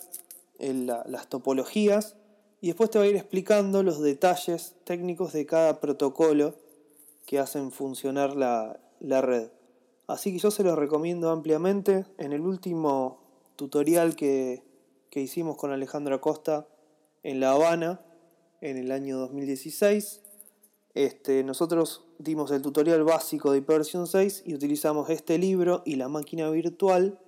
las 0.59 1.29
topologías 1.29 2.17
y 2.62 2.69
después 2.69 2.90
te 2.90 2.99
va 3.00 3.04
a 3.04 3.09
ir 3.09 3.16
explicando 3.16 3.83
los 3.83 4.00
detalles 4.00 4.76
técnicos 4.85 5.33
de 5.33 5.45
cada 5.47 5.81
protocolo 5.81 6.54
que 7.26 7.40
hacen 7.40 7.73
funcionar 7.73 8.37
la, 8.37 8.78
red. 9.00 9.50
Así 10.07 10.33
que 10.33 10.38
yo 10.38 10.52
se 10.52 10.62
los 10.62 10.78
recomiendo 10.78 11.31
ampliamente. 11.31 12.07
En 12.19 12.33
el 12.33 12.42
último 12.42 13.21
tutorial 13.57 14.14
que, 14.14 14.62
que 15.11 15.21
hicimos 15.21 15.57
con 15.57 15.73
Alejandro 15.73 16.14
Acosta 16.14 16.69
en 17.25 17.40
La 17.40 17.50
Habana 17.50 18.00
en 18.61 18.76
el 18.76 18.92
año 18.92 19.19
2016, 19.19 20.21
este, 20.95 21.42
nosotros 21.42 22.04
dimos 22.19 22.52
el 22.52 22.62
tutorial 22.62 23.02
básico 23.02 23.50
de 23.50 23.59
ipv 23.59 24.07
6 24.07 24.45
y 24.47 24.54
utilizamos 24.54 25.11
este 25.11 25.37
libro 25.37 25.83
y 25.85 25.97
la 25.97 26.09
máquina 26.09 26.49
virtual 26.49 27.19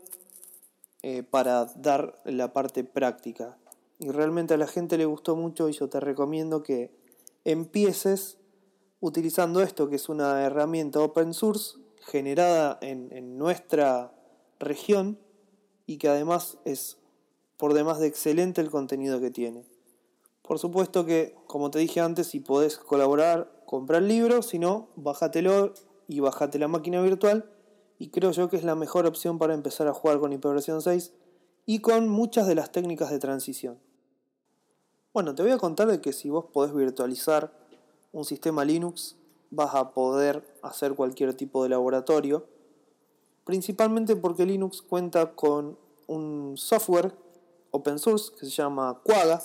eh, 1.03 1.25
para 1.25 1.65
dar 1.75 2.21
la 2.25 2.53
parte 2.53 2.85
práctica. 2.85 3.59
Y 3.99 4.11
realmente 4.11 4.55
a 4.55 4.57
la 4.57 4.67
gente 4.67 4.99
le 4.99 5.05
gustó 5.05 5.37
mucho 5.37 5.69
y 5.69 5.73
yo 5.73 5.89
te 5.89 6.01
recomiendo 6.01 6.63
que 6.63 6.91
empieces 7.45 8.39
utilizando 9.01 9.63
esto, 9.63 9.89
que 9.89 9.97
es 9.97 10.09
una 10.09 10.43
herramienta 10.45 11.01
open 11.01 11.35
source 11.35 11.79
generada 12.01 12.79
en, 12.81 13.09
en 13.13 13.39
nuestra 13.39 14.13
región 14.59 15.19
y 15.87 15.99
que 15.99 16.09
además 16.09 16.59
es 16.65 16.99
por 17.57 17.75
demás 17.75 17.99
de 17.99 18.07
excelente 18.07 18.61
el 18.61 18.71
contenido 18.71 19.21
que 19.21 19.31
tiene. 19.31 19.65
Por 20.43 20.59
supuesto 20.59 21.07
que, 21.07 21.35
como 21.47 21.71
te 21.71 21.79
dije 21.79 22.01
antes, 22.01 22.27
si 22.27 22.41
podés 22.41 22.77
colaborar, 22.77 23.63
compra 23.67 23.99
el 23.99 24.09
libro, 24.09 24.43
si 24.43 24.59
no, 24.59 24.89
bájatelo 24.97 25.73
y 26.09 26.21
bájate 26.21 26.59
la 26.59 26.69
máquina 26.69 27.01
virtual 27.01 27.51
y 27.99 28.09
creo 28.09 28.33
yo 28.33 28.49
que 28.49 28.57
es 28.57 28.65
la 28.65 28.75
mejor 28.75 29.07
opción 29.07 29.39
para 29.39 29.55
empezar 29.55 29.89
a 29.89 29.95
jugar 29.95 30.19
con 30.19 30.33
ipv 30.33 30.61
6 30.61 31.13
y 31.67 31.81
con 31.81 32.09
muchas 32.09 32.47
de 32.47 32.55
las 32.55 32.73
técnicas 32.73 33.11
de 33.11 33.19
transición. 33.19 33.79
Bueno, 35.13 35.35
te 35.35 35.43
voy 35.43 35.53
a 35.53 35.59
contar 35.59 35.89
de 35.89 36.01
que 36.01 36.13
si 36.13 36.29
vos 36.29 36.47
podés 36.53 36.75
virtualizar 36.75 37.53
un 38.13 38.25
sistema 38.25 38.65
Linux, 38.65 39.17
vas 39.51 39.75
a 39.75 39.93
poder 39.93 40.45
hacer 40.63 40.95
cualquier 40.95 41.35
tipo 41.35 41.63
de 41.63 41.69
laboratorio, 41.69 42.47
principalmente 43.45 44.17
porque 44.17 44.47
Linux 44.47 44.83
cuenta 44.83 45.35
con 45.35 45.79
un 46.07 46.57
software 46.57 47.15
open 47.71 47.99
source 47.99 48.33
que 48.39 48.47
se 48.47 48.53
llama 48.53 49.01
Quagga. 49.05 49.43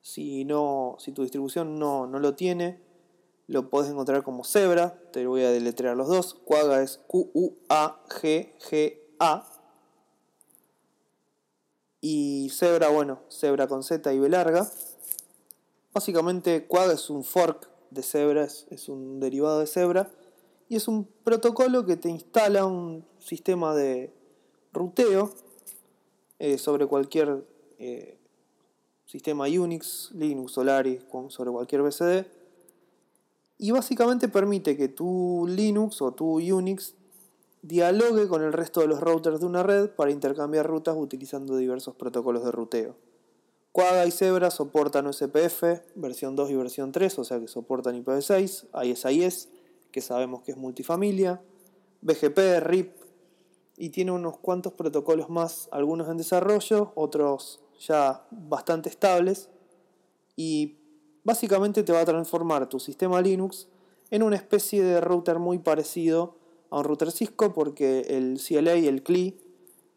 Si, 0.00 0.44
no, 0.44 0.96
si 0.98 1.12
tu 1.12 1.22
distribución 1.22 1.78
no, 1.78 2.06
no 2.06 2.18
lo 2.18 2.34
tiene, 2.34 2.80
lo 3.46 3.68
podés 3.68 3.90
encontrar 3.90 4.22
como 4.22 4.44
Zebra, 4.44 4.98
te 5.12 5.26
voy 5.26 5.42
a 5.42 5.50
deletrear 5.50 5.96
los 5.96 6.08
dos. 6.08 6.34
Quagga 6.44 6.82
es 6.82 6.98
Q-U-A-G-G-A. 7.06 7.60
Y 12.00 12.50
Zebra, 12.50 12.88
bueno, 12.88 13.20
Zebra 13.30 13.66
con 13.66 13.82
Z 13.82 14.12
y 14.12 14.18
B 14.18 14.28
larga. 14.28 14.70
Básicamente 15.92 16.66
Quagga 16.66 16.94
es 16.94 17.10
un 17.10 17.24
fork 17.24 17.68
de 17.90 18.02
Zebra, 18.02 18.44
es, 18.44 18.88
un 18.88 19.20
derivado 19.20 19.60
de 19.60 19.66
Zebra. 19.66 20.10
Y 20.68 20.76
es 20.76 20.88
un 20.88 21.04
protocolo 21.24 21.84
que 21.84 21.96
te 21.96 22.08
instala 22.08 22.64
un 22.64 23.04
sistema 23.18 23.74
de 23.74 24.12
ruteo 24.72 25.30
eh, 26.38 26.58
sobre 26.58 26.86
cualquier 26.86 27.44
eh, 27.78 28.18
sistema 29.04 29.44
Unix, 29.46 30.10
Linux, 30.12 30.52
Solaris, 30.52 31.02
sobre 31.28 31.50
cualquier 31.50 31.82
BCD 31.82 32.24
y 33.60 33.72
básicamente 33.72 34.26
permite 34.28 34.74
que 34.74 34.88
tu 34.88 35.46
Linux 35.46 36.00
o 36.00 36.12
tu 36.12 36.38
Unix 36.38 36.94
dialogue 37.62 38.28
con 38.28 38.42
el 38.42 38.52
resto 38.52 38.80
de 38.80 38.86
los 38.86 39.00
routers 39.00 39.40
de 39.40 39.46
una 39.46 39.62
red 39.62 39.90
para 39.90 40.10
intercambiar 40.10 40.66
rutas 40.66 40.96
utilizando 40.96 41.56
diversos 41.56 41.94
protocolos 41.94 42.44
de 42.44 42.52
ruteo. 42.52 42.96
Quagga 43.72 44.06
y 44.06 44.10
Zebra 44.10 44.50
soportan 44.50 45.06
USPF, 45.06 45.62
versión 45.94 46.34
2 46.34 46.50
y 46.50 46.56
versión 46.56 46.90
3, 46.90 47.18
o 47.20 47.24
sea 47.24 47.38
que 47.38 47.46
soportan 47.46 48.02
IPv6, 48.02 48.66
ISIS, 48.84 49.48
que 49.92 50.00
sabemos 50.00 50.42
que 50.42 50.52
es 50.52 50.56
multifamilia, 50.56 51.40
BGP, 52.00 52.38
RIP, 52.60 52.96
y 53.76 53.90
tiene 53.90 54.10
unos 54.10 54.38
cuantos 54.38 54.72
protocolos 54.72 55.30
más, 55.30 55.68
algunos 55.70 56.08
en 56.08 56.16
desarrollo, 56.16 56.92
otros 56.96 57.60
ya 57.78 58.26
bastante 58.30 58.88
estables, 58.88 59.50
y 60.34 60.78
básicamente 61.22 61.84
te 61.84 61.92
va 61.92 62.00
a 62.00 62.04
transformar 62.04 62.68
tu 62.68 62.80
sistema 62.80 63.20
Linux 63.20 63.68
en 64.10 64.24
una 64.24 64.36
especie 64.36 64.82
de 64.82 65.00
router 65.00 65.38
muy 65.38 65.58
parecido 65.60 66.39
a 66.70 66.78
un 66.78 66.84
router 66.84 67.10
Cisco 67.10 67.52
porque 67.52 68.00
el 68.08 68.40
CLA 68.40 68.76
y 68.76 68.86
el 68.86 69.02
CLI 69.02 69.40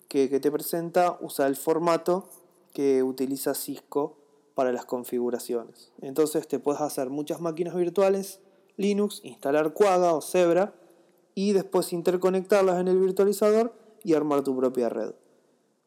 que, 0.08 0.28
te 0.40 0.52
presenta 0.52 1.18
usa 1.22 1.48
el 1.48 1.56
formato 1.56 2.30
que 2.74 3.04
utiliza 3.04 3.54
Cisco 3.54 4.18
para 4.54 4.72
las 4.72 4.86
configuraciones. 4.86 5.92
Entonces 6.02 6.48
te 6.48 6.60
puedes 6.60 6.82
hacer 6.82 7.10
muchas 7.10 7.42
máquinas 7.42 7.76
virtuales 7.76 8.40
Linux, 8.78 9.22
instalar 9.24 9.74
Quagga 9.74 10.14
o 10.14 10.22
Zebra 10.22 10.74
y 11.36 11.54
después 11.54 11.94
interconectarlas 11.94 12.80
en 12.80 12.88
el 12.88 13.00
virtualizador 13.00 13.74
y 14.04 14.14
armar 14.14 14.44
tu 14.44 14.56
propia 14.56 14.90
red. 14.90 15.14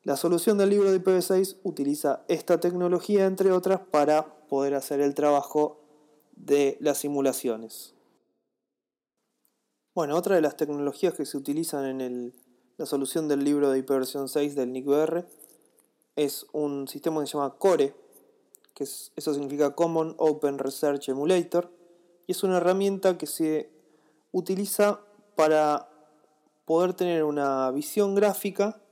La 0.03 0.17
solución 0.17 0.57
del 0.57 0.71
libro 0.71 0.93
de 0.93 1.03
IPv6 1.03 1.57
utiliza 1.65 2.25
esta 2.29 2.61
tecnología, 2.61 3.27
entre 3.27 3.51
otras, 3.51 3.81
para 3.81 4.47
poder 4.49 4.75
hacer 4.75 5.01
el 5.01 5.15
trabajo 5.15 5.81
de 6.37 6.77
las 6.81 6.99
simulaciones. 6.99 7.96
Bueno, 9.97 10.15
otra 10.15 10.35
de 10.35 10.43
las 10.43 10.59
tecnologías 10.59 11.15
que 11.15 11.25
se 11.25 11.39
utilizan 11.39 12.03
en 12.03 12.35
la 12.77 12.85
solución 12.85 13.29
del 13.29 13.43
libro 13.43 13.71
de 13.71 13.79
ipv 13.79 14.05
6 14.05 14.55
del 14.55 14.71
NICBR 14.71 15.27
es 16.17 16.45
un 16.53 16.87
sistema 16.87 17.23
que 17.23 17.27
se 17.27 17.33
llama 17.33 17.55
CORE, 17.55 17.95
que 18.75 18.85
eso 18.85 19.33
significa 19.33 19.75
Common 19.75 20.15
Open 20.19 20.59
Research 20.59 21.09
Emulator, 21.09 21.73
y 22.27 22.33
es 22.33 22.43
una 22.43 22.59
herramienta 22.59 23.17
que 23.17 23.25
se 23.27 23.71
utiliza 24.33 25.01
para 25.35 25.89
poder 26.67 26.93
tener 26.93 27.25
una 27.25 27.71
visión 27.71 28.15
gráfica 28.15 28.83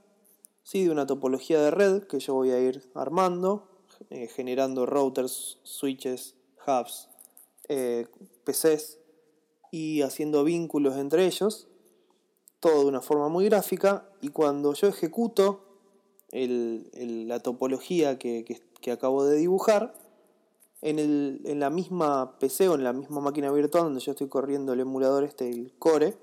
¿sí? 0.63 0.85
de 0.85 0.91
una 0.91 1.07
topología 1.07 1.61
de 1.61 1.71
red 1.71 2.05
que 2.05 2.19
yo 2.19 2.33
voy 2.33 2.51
a 2.53 2.59
ir 2.59 2.91
armando, 2.95 3.69
eh, 4.09 4.27
generando 4.29 4.87
routers, 4.87 5.59
switches, 5.65 6.35
hubs, 6.67 7.11
eh, 7.69 8.07
PCs 8.45 9.04
y 9.75 10.03
haciendo 10.03 10.45
vínculos 10.45 10.97
entre 10.99 11.27
ellos, 11.27 11.67
todo 12.61 12.83
de 12.83 12.87
una 12.87 13.01
forma 13.01 13.29
muy 13.29 13.47
gráfica 13.47 14.09
y 14.21 14.29
cuando 14.29 14.73
yo 14.73 14.87
ejecuto 14.87 15.65
la 16.31 17.41
topología 17.41 18.17
que, 18.17 18.63
acabo 18.93 19.25
de 19.25 19.37
dibujar, 19.37 19.93
en, 20.81 21.59
la 21.59 21.71
misma 21.71 22.39
PC 22.39 22.69
o 22.69 22.77
en 22.77 22.85
la 22.85 22.93
misma 22.93 23.21
máquina 23.21 23.51
virtual 23.51 23.85
donde 23.87 23.99
yo 23.99 24.13
estoy 24.13 24.29
corriendo 24.29 24.75
el 24.75 24.81
emulador 24.81 25.25
este, 25.25 25.51
el 25.51 25.73
Core, 25.77 26.15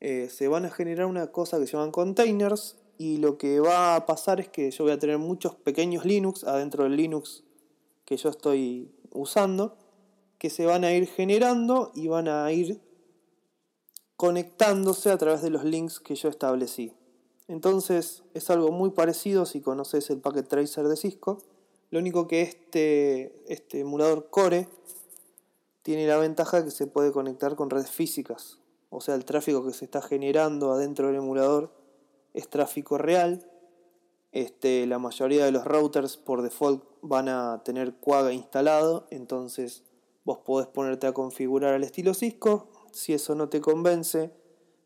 eh, 0.00 0.30
se 0.30 0.48
van 0.48 0.64
a 0.64 0.70
generar 0.70 1.04
una 1.04 1.26
cosa 1.26 1.58
que 1.58 1.66
se 1.66 1.72
llaman 1.72 1.90
containers 1.90 2.76
y 2.96 3.18
lo 3.18 3.36
que 3.36 3.60
va 3.60 3.96
a 3.96 4.06
pasar 4.06 4.40
es 4.40 4.48
que 4.48 4.70
yo 4.70 4.84
voy 4.84 4.94
a 4.94 4.98
tener 4.98 5.18
muchos 5.18 5.56
pequeños 5.56 6.06
Linux 6.06 6.44
adentro 6.44 6.84
del 6.84 6.96
Linux 6.96 7.44
que 8.06 8.16
yo 8.16 8.30
estoy 8.30 8.90
usando 9.12 9.76
que 10.40 10.48
se 10.48 10.64
van 10.64 10.84
a 10.84 10.92
ir 10.94 11.06
generando 11.06 11.92
y 11.94 12.08
van 12.08 12.26
a 12.26 12.50
ir 12.50 12.80
conectándose 14.16 15.10
a 15.10 15.18
través 15.18 15.42
de 15.42 15.50
los 15.50 15.64
links 15.64 16.00
que 16.00 16.14
yo 16.14 16.30
establecí. 16.30 16.94
Entonces 17.46 18.22
es 18.32 18.48
algo 18.48 18.72
muy 18.72 18.90
parecido 18.90 19.44
si 19.44 19.60
conoces 19.60 20.08
el 20.08 20.18
Packet 20.18 20.48
Tracer 20.48 20.88
de 20.88 20.96
Cisco. 20.96 21.42
Lo 21.90 21.98
único 21.98 22.26
que 22.26 22.40
este, 22.40 23.44
este 23.52 23.80
emulador 23.80 24.30
Core 24.30 24.66
tiene 25.82 26.06
la 26.06 26.16
ventaja 26.16 26.64
que 26.64 26.70
se 26.70 26.86
puede 26.86 27.12
conectar 27.12 27.54
con 27.54 27.68
redes 27.68 27.90
físicas. 27.90 28.60
O 28.88 29.02
sea, 29.02 29.16
el 29.16 29.26
tráfico 29.26 29.66
que 29.66 29.74
se 29.74 29.84
está 29.84 30.00
generando 30.00 30.72
adentro 30.72 31.08
del 31.08 31.16
emulador 31.16 31.70
es 32.32 32.48
tráfico 32.48 32.96
real. 32.96 33.46
Este, 34.32 34.86
la 34.86 34.98
mayoría 34.98 35.44
de 35.44 35.52
los 35.52 35.66
routers 35.66 36.16
por 36.16 36.40
default 36.40 36.82
van 37.02 37.28
a 37.28 37.62
tener 37.62 37.96
Quagga 37.96 38.32
instalado, 38.32 39.06
entonces 39.10 39.82
vos 40.24 40.38
podés 40.38 40.68
ponerte 40.68 41.06
a 41.06 41.12
configurar 41.12 41.74
al 41.74 41.84
estilo 41.84 42.14
Cisco. 42.14 42.68
Si 42.92 43.12
eso 43.12 43.34
no 43.34 43.48
te 43.48 43.60
convence, 43.60 44.32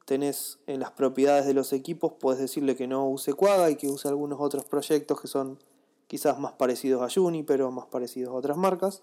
tenés 0.05 0.59
en 0.67 0.81
las 0.81 0.91
propiedades 0.91 1.47
de 1.47 1.55
los 1.55 1.73
equipos, 1.73 2.13
puedes 2.21 2.41
decirle 2.41 2.77
que 2.77 2.87
no 2.87 3.09
use 3.09 3.33
Quagga 3.33 3.71
y 3.71 3.77
que 3.77 3.89
use 3.89 4.09
algunos 4.09 4.41
otros 4.41 4.65
proyectos 4.65 5.21
que 5.21 5.29
son 5.29 5.59
quizás 6.07 6.39
más 6.39 6.53
parecidos 6.53 7.03
a 7.03 7.13
Juniper 7.13 7.63
o 7.63 7.71
más 7.71 7.87
parecidos 7.87 8.33
a 8.33 8.37
otras 8.37 8.57
marcas. 8.57 9.03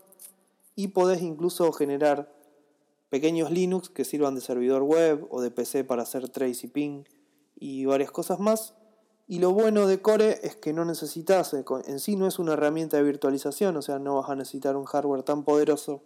Y 0.75 0.89
podés 0.89 1.21
incluso 1.21 1.71
generar 1.71 2.33
pequeños 3.09 3.51
Linux 3.51 3.89
que 3.89 4.05
sirvan 4.05 4.35
de 4.35 4.41
servidor 4.41 4.83
web 4.83 5.27
o 5.29 5.41
de 5.41 5.51
PC 5.51 5.83
para 5.83 6.03
hacer 6.03 6.29
trace 6.29 6.67
y 6.67 6.69
ping 6.69 7.03
y 7.59 7.85
varias 7.85 8.11
cosas 8.11 8.39
más. 8.39 8.73
Y 9.27 9.39
lo 9.39 9.51
bueno 9.51 9.88
de 9.88 10.01
Core 10.01 10.39
es 10.43 10.55
que 10.55 10.73
no 10.73 10.83
necesitas, 10.85 11.53
en 11.53 12.00
sí 12.00 12.15
no 12.15 12.27
es 12.27 12.39
una 12.39 12.53
herramienta 12.53 12.97
de 12.97 13.03
virtualización, 13.03 13.77
o 13.77 13.81
sea, 13.81 14.00
no 14.00 14.15
vas 14.15 14.29
a 14.29 14.35
necesitar 14.35 14.75
un 14.75 14.85
hardware 14.85 15.23
tan 15.23 15.43
poderoso. 15.43 16.03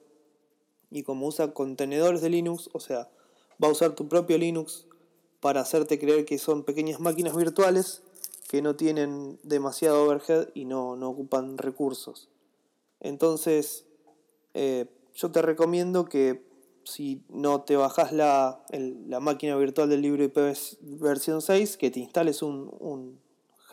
Y 0.92 1.04
como 1.04 1.28
usa 1.28 1.54
contenedores 1.54 2.22
de 2.22 2.30
Linux, 2.30 2.70
o 2.74 2.80
sea, 2.80 3.10
va 3.64 3.68
a 3.68 3.72
usar 3.72 3.96
tu 3.96 4.08
propio 4.08 4.38
Linux 4.38 4.88
para 5.40 5.62
hacerte 5.62 6.00
creer 6.00 6.26
que 6.26 6.38
son 6.38 6.64
pequeñas 6.64 7.00
máquinas 7.00 7.36
virtuales 7.36 8.02
que 8.48 8.62
no 8.62 8.76
tienen 8.76 9.40
demasiado 9.44 10.04
overhead 10.04 10.50
y 10.54 10.66
no, 10.66 10.92
ocupan 10.92 11.58
recursos. 11.58 12.30
Entonces, 13.00 13.86
eh, 14.54 14.86
yo 15.14 15.32
te 15.32 15.42
recomiendo 15.42 16.06
que 16.06 16.46
si 16.84 17.24
no 17.30 17.62
te 17.62 17.76
bajas 17.76 18.12
la, 18.14 18.64
la, 19.08 19.20
máquina 19.20 19.56
virtual 19.56 19.90
del 19.90 20.02
libro 20.02 20.24
IP 20.24 20.38
versión 20.82 21.42
6, 21.42 21.78
que 21.78 21.90
te 21.90 22.00
instales 22.00 22.42
un, 22.42 22.72
un 22.80 23.20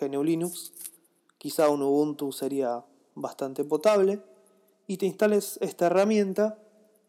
GNU 0.01 0.25
Linux, 0.25 0.73
quizá 1.39 1.69
un 1.69 1.83
Ubuntu 1.83 2.33
sería 2.33 2.85
bastante 3.15 3.65
potable, 3.65 4.21
y 4.87 4.97
te 4.97 5.07
instales 5.07 5.59
esta 5.61 5.87
herramienta 5.87 6.62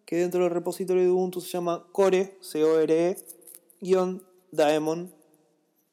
que 0.05 0.17
dentro 0.17 0.43
del 0.43 0.51
repositorio 0.51 1.03
de 1.03 1.09
Ubuntu 1.09 1.41
se 1.41 1.49
llama 1.49 1.85
core, 1.91 2.37
c 2.41 2.63
o 2.63 2.79
r 2.79 3.09
e 3.09 3.17
daemon, 4.51 5.13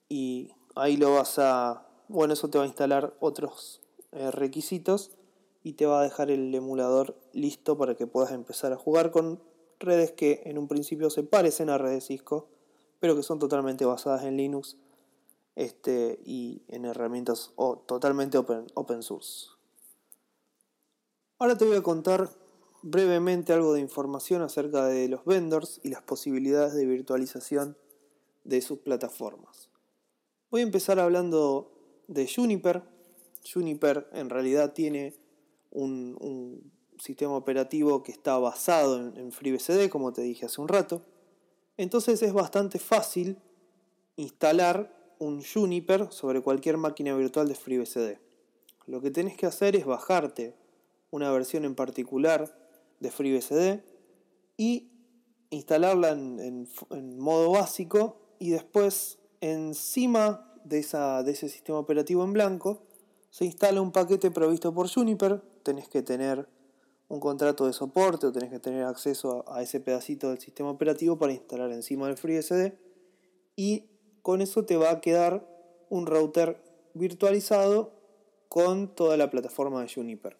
y 0.08 0.52
ahí 0.74 0.96
lo 0.96 1.14
vas 1.14 1.38
a, 1.38 1.86
bueno, 2.08 2.34
eso 2.34 2.50
te 2.50 2.58
va 2.58 2.64
a 2.64 2.66
instalar 2.66 3.16
otros 3.20 3.80
eh, 4.12 4.30
requisitos 4.30 5.12
y 5.62 5.74
te 5.74 5.86
va 5.86 6.00
a 6.00 6.02
dejar 6.02 6.30
el 6.30 6.54
emulador 6.54 7.16
listo 7.32 7.76
para 7.76 7.94
que 7.94 8.06
puedas 8.06 8.32
empezar 8.32 8.72
a 8.72 8.76
jugar 8.76 9.10
con 9.10 9.40
redes 9.78 10.12
que 10.12 10.42
en 10.44 10.58
un 10.58 10.68
principio 10.68 11.10
se 11.10 11.22
parecen 11.22 11.70
a 11.70 11.78
redes 11.78 12.06
Cisco, 12.06 12.48
pero 12.98 13.16
que 13.16 13.22
son 13.22 13.38
totalmente 13.38 13.84
basadas 13.84 14.24
en 14.24 14.36
Linux 14.36 14.76
este, 15.56 16.20
y 16.24 16.62
en 16.68 16.84
herramientas 16.84 17.52
totalmente 17.86 18.38
open, 18.38 18.66
open 18.74 19.02
source. 19.02 19.48
Ahora 21.38 21.56
te 21.56 21.64
voy 21.64 21.76
a 21.76 21.82
contar 21.82 22.30
brevemente 22.82 23.52
algo 23.52 23.74
de 23.74 23.80
información 23.80 24.42
acerca 24.42 24.86
de 24.86 25.08
los 25.08 25.24
vendors 25.24 25.80
y 25.82 25.88
las 25.88 26.02
posibilidades 26.02 26.74
de 26.74 26.86
virtualización 26.86 27.76
de 28.44 28.62
sus 28.62 28.78
plataformas. 28.78 29.70
Voy 30.50 30.60
a 30.60 30.64
empezar 30.64 30.98
hablando 30.98 31.72
de 32.08 32.28
Juniper. 32.32 32.82
Juniper 33.52 34.08
en 34.12 34.30
realidad 34.30 34.72
tiene 34.72 35.14
un 35.70 36.70
sistema 37.00 37.36
operativo 37.36 38.02
que 38.02 38.12
está 38.12 38.38
basado 38.38 38.98
en, 38.98 39.32
FreeBSD, 39.32 39.88
como 39.88 40.12
te 40.12 40.22
dije 40.22 40.46
hace 40.46 40.60
un 40.60 40.68
rato. 40.68 41.02
Entonces 41.76 42.22
es 42.22 42.32
bastante 42.32 42.78
fácil 42.78 43.38
instalar 44.16 44.94
un 45.18 45.42
Juniper 45.42 46.12
sobre 46.12 46.40
cualquier 46.42 46.76
máquina 46.76 47.14
virtual 47.14 47.48
de 47.48 47.54
FreeBSD. 47.54 48.18
Lo 48.86 49.00
que 49.00 49.10
tenés 49.10 49.36
que 49.36 49.46
hacer 49.46 49.76
es 49.76 49.86
bajarte 49.86 50.54
una 51.10 51.30
versión 51.30 51.64
en 51.64 51.74
particular 51.74 52.59
de 53.00 53.10
FreeBSD 53.10 53.80
y 54.56 54.90
instalarla 55.50 56.10
en, 56.10 56.68
modo 57.18 57.50
básico 57.50 58.16
y 58.38 58.50
después 58.50 59.18
encima 59.40 60.54
de, 60.64 60.78
esa, 60.78 61.22
de 61.22 61.32
ese 61.32 61.48
sistema 61.48 61.78
operativo 61.78 62.22
en 62.24 62.32
blanco 62.32 62.82
se 63.30 63.44
instala 63.44 63.80
un 63.80 63.92
paquete 63.92 64.30
provisto 64.30 64.74
por 64.74 64.88
Juniper. 64.88 65.40
Tenés 65.62 65.88
que 65.88 66.02
tener 66.02 66.48
un 67.08 67.20
contrato 67.20 67.66
de 67.66 67.72
soporte 67.72 68.26
o 68.26 68.32
tenés 68.32 68.50
que 68.50 68.60
tener 68.60 68.84
acceso 68.84 69.44
a, 69.48 69.62
ese 69.62 69.80
pedacito 69.80 70.30
del 70.30 70.38
sistema 70.38 70.70
operativo 70.70 71.18
para 71.18 71.32
instalar 71.32 71.72
encima 71.72 72.06
del 72.06 72.16
FreeBSD 72.16 72.72
y 73.56 73.84
con 74.22 74.40
eso 74.40 74.64
te 74.64 74.76
va 74.76 74.90
a 74.90 75.00
quedar 75.00 75.46
un 75.88 76.06
router 76.06 76.62
virtualizado 76.94 77.92
con 78.48 78.94
toda 78.94 79.16
la 79.16 79.30
plataforma 79.30 79.82
de 79.82 79.92
Juniper. 79.92 80.36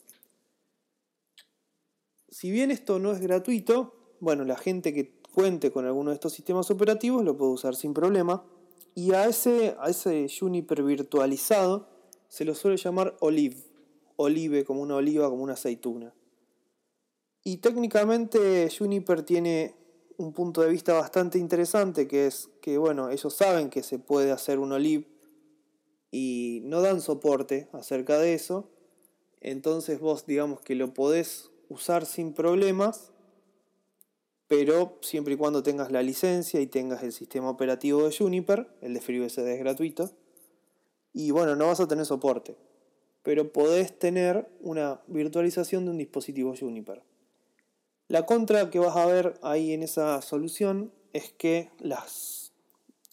Si 2.31 2.51
bien 2.51 2.71
esto 2.71 2.99
no 2.99 3.11
es 3.13 3.21
gratuito, 3.21 3.95
bueno, 4.21 4.45
la 4.45 4.57
gente 4.57 4.95
que 4.95 5.21
cuente 5.35 5.71
con 5.71 5.85
alguno 5.85 6.11
de 6.11 6.15
estos 6.15 6.33
sistemas 6.33 6.71
operativos 6.71 7.25
lo 7.25 7.37
puede 7.37 7.53
usar 7.53 7.75
sin 7.75 7.93
problema 7.93 8.45
y 8.95 9.13
a 9.13 9.27
ese, 9.27 9.77
a 9.81 9.91
ese 9.91 10.27
Juniper 10.29 10.83
virtualizado 10.83 11.89
se 12.29 12.45
lo 12.45 12.55
suele 12.55 12.77
llamar 12.77 13.17
Olive, 13.21 13.57
Olive 14.17 14.65
como 14.65 14.83
una 14.83 14.97
oliva, 14.97 15.29
como 15.29 15.43
una 15.43 15.55
aceituna. 15.55 16.15
Y 17.43 17.59
técnicamente 17.59 18.69
Juniper 18.77 19.23
tiene 19.23 19.75
un 20.17 20.33
punto 20.33 20.61
de 20.61 20.69
vista 20.69 20.93
bastante 20.93 21.39
interesante, 21.39 22.07
que 22.07 22.27
es 22.27 22.51
que, 22.61 22.77
bueno, 22.77 23.11
ellos 23.11 23.35
saben 23.35 23.71
que 23.71 23.83
se 23.83 23.99
puede 23.99 24.31
hacer 24.31 24.59
un 24.59 24.73
Olive 24.73 25.09
y 26.11 26.61
no 26.65 26.83
dan 26.83 27.01
soporte 27.01 27.69
acerca 27.73 28.19
de 28.19 28.35
eso. 28.35 28.71
Entonces 29.41 29.99
vos 29.99 30.27
digamos 30.27 30.61
que 30.61 30.75
lo 30.75 30.93
podés 30.93 31.50
usar 31.71 32.05
sin 32.05 32.35
problemas, 32.35 33.13
pero 34.49 34.99
siempre 35.01 35.35
y 35.35 35.37
cuando 35.39 35.63
tengas 35.63 35.91
la 35.91 36.03
licencia 36.03 36.61
y 36.61 36.67
tengas 36.67 37.03
el 37.03 37.13
sistema 37.13 37.49
operativo 37.49 38.05
de 38.05 38.15
Juniper, 38.15 38.69
el 38.83 38.93
de 38.93 39.01
FreeBSD 39.01 39.47
es 39.47 39.61
gratuito, 39.61 40.11
y 41.13 41.31
bueno, 41.31 41.57
no 41.57 41.69
vas 41.69 41.81
a 41.81 41.89
tener 41.89 42.05
soporte, 42.05 42.57
pero 43.23 43.53
podés 43.53 43.99
tener 43.99 44.51
una 44.61 45.01
virtualización 45.07 45.85
de 45.85 45.93
un 45.93 45.99
dispositivo 45.99 46.55
Juniper. 46.59 47.03
La 48.09 48.27
contra 48.27 48.71
que 48.71 48.81
vas 48.81 48.97
a 48.97 49.07
ver 49.07 49.39
ahí 49.41 49.73
en 49.73 49.85
esa 49.85 50.21
solución 50.21 50.93
es 51.13 51.33
que 51.33 51.71
las 51.79 52.53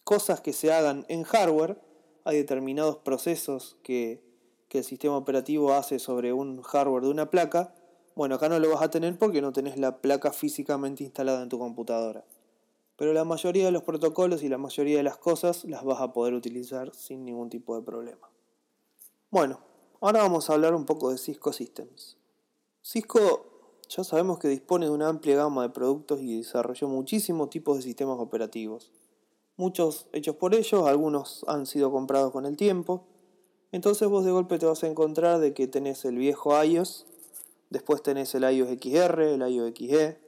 cosas 0.02 0.40
que 0.40 0.52
se 0.52 0.72
hagan 0.72 1.06
en 1.08 1.22
hardware, 1.22 1.80
hay 2.24 2.38
determinados 2.38 2.98
procesos 2.98 3.76
que, 3.82 4.26
el 4.70 4.84
sistema 4.84 5.16
operativo 5.16 5.72
hace 5.72 5.98
sobre 5.98 6.32
un 6.32 6.62
hardware 6.62 7.04
de 7.04 7.08
una 7.10 7.30
placa, 7.30 7.74
bueno, 8.18 8.34
acá 8.34 8.48
no 8.48 8.58
lo 8.58 8.68
vas 8.70 8.82
a 8.82 8.90
tener 8.90 9.16
porque 9.16 9.40
no 9.40 9.52
tenés 9.52 9.78
la 9.78 9.98
placa 9.98 10.32
físicamente 10.32 11.04
instalada 11.04 11.40
en 11.40 11.48
tu 11.48 11.56
computadora. 11.56 12.24
Pero 12.96 13.12
la 13.12 13.22
mayoría 13.24 13.66
de 13.66 13.70
los 13.70 13.84
protocolos 13.84 14.42
y 14.42 14.48
la 14.48 14.58
mayoría 14.58 14.96
de 14.96 15.04
las 15.04 15.18
cosas 15.18 15.64
las 15.66 15.84
vas 15.84 16.00
a 16.00 16.12
poder 16.12 16.34
utilizar 16.34 16.92
sin 16.96 17.24
ningún 17.24 17.48
tipo 17.48 17.76
de 17.76 17.82
problema. 17.82 18.28
Bueno, 19.30 19.60
ahora 20.00 20.22
vamos 20.22 20.50
a 20.50 20.54
hablar 20.54 20.74
un 20.74 20.84
poco 20.84 21.12
de 21.12 21.18
Cisco 21.18 21.52
Systems. 21.52 22.16
Cisco 22.82 23.78
ya 23.88 24.02
sabemos 24.02 24.40
que 24.40 24.48
dispone 24.48 24.86
de 24.86 24.90
una 24.90 25.06
amplia 25.06 25.36
gama 25.36 25.62
de 25.62 25.68
productos 25.68 26.20
y 26.20 26.38
desarrolló 26.38 26.88
muchísimos 26.88 27.50
tipos 27.50 27.76
de 27.76 27.84
sistemas 27.84 28.18
operativos. 28.18 28.90
muchos 29.56 30.08
hechos 30.12 30.34
por 30.34 30.56
ellos, 30.56 30.88
algunos 30.88 31.44
han 31.46 31.66
sido 31.66 31.92
comprados 31.92 32.32
con 32.32 32.46
el 32.46 32.56
tiempo. 32.56 33.04
Entonces 33.70 34.08
vos 34.08 34.24
de 34.24 34.32
golpe 34.32 34.58
te 34.58 34.66
vas 34.66 34.82
a 34.82 34.88
encontrar 34.88 35.38
de 35.38 35.54
que 35.54 35.68
tenés 35.68 36.04
el 36.04 36.16
viejo 36.16 36.60
iOS, 36.64 37.06
después 37.70 38.02
tenés 38.02 38.34
el 38.34 38.42
iOS 38.42 38.70
XR, 38.80 39.22
el 39.22 39.42
iOS 39.42 39.72
XE, 39.74 40.18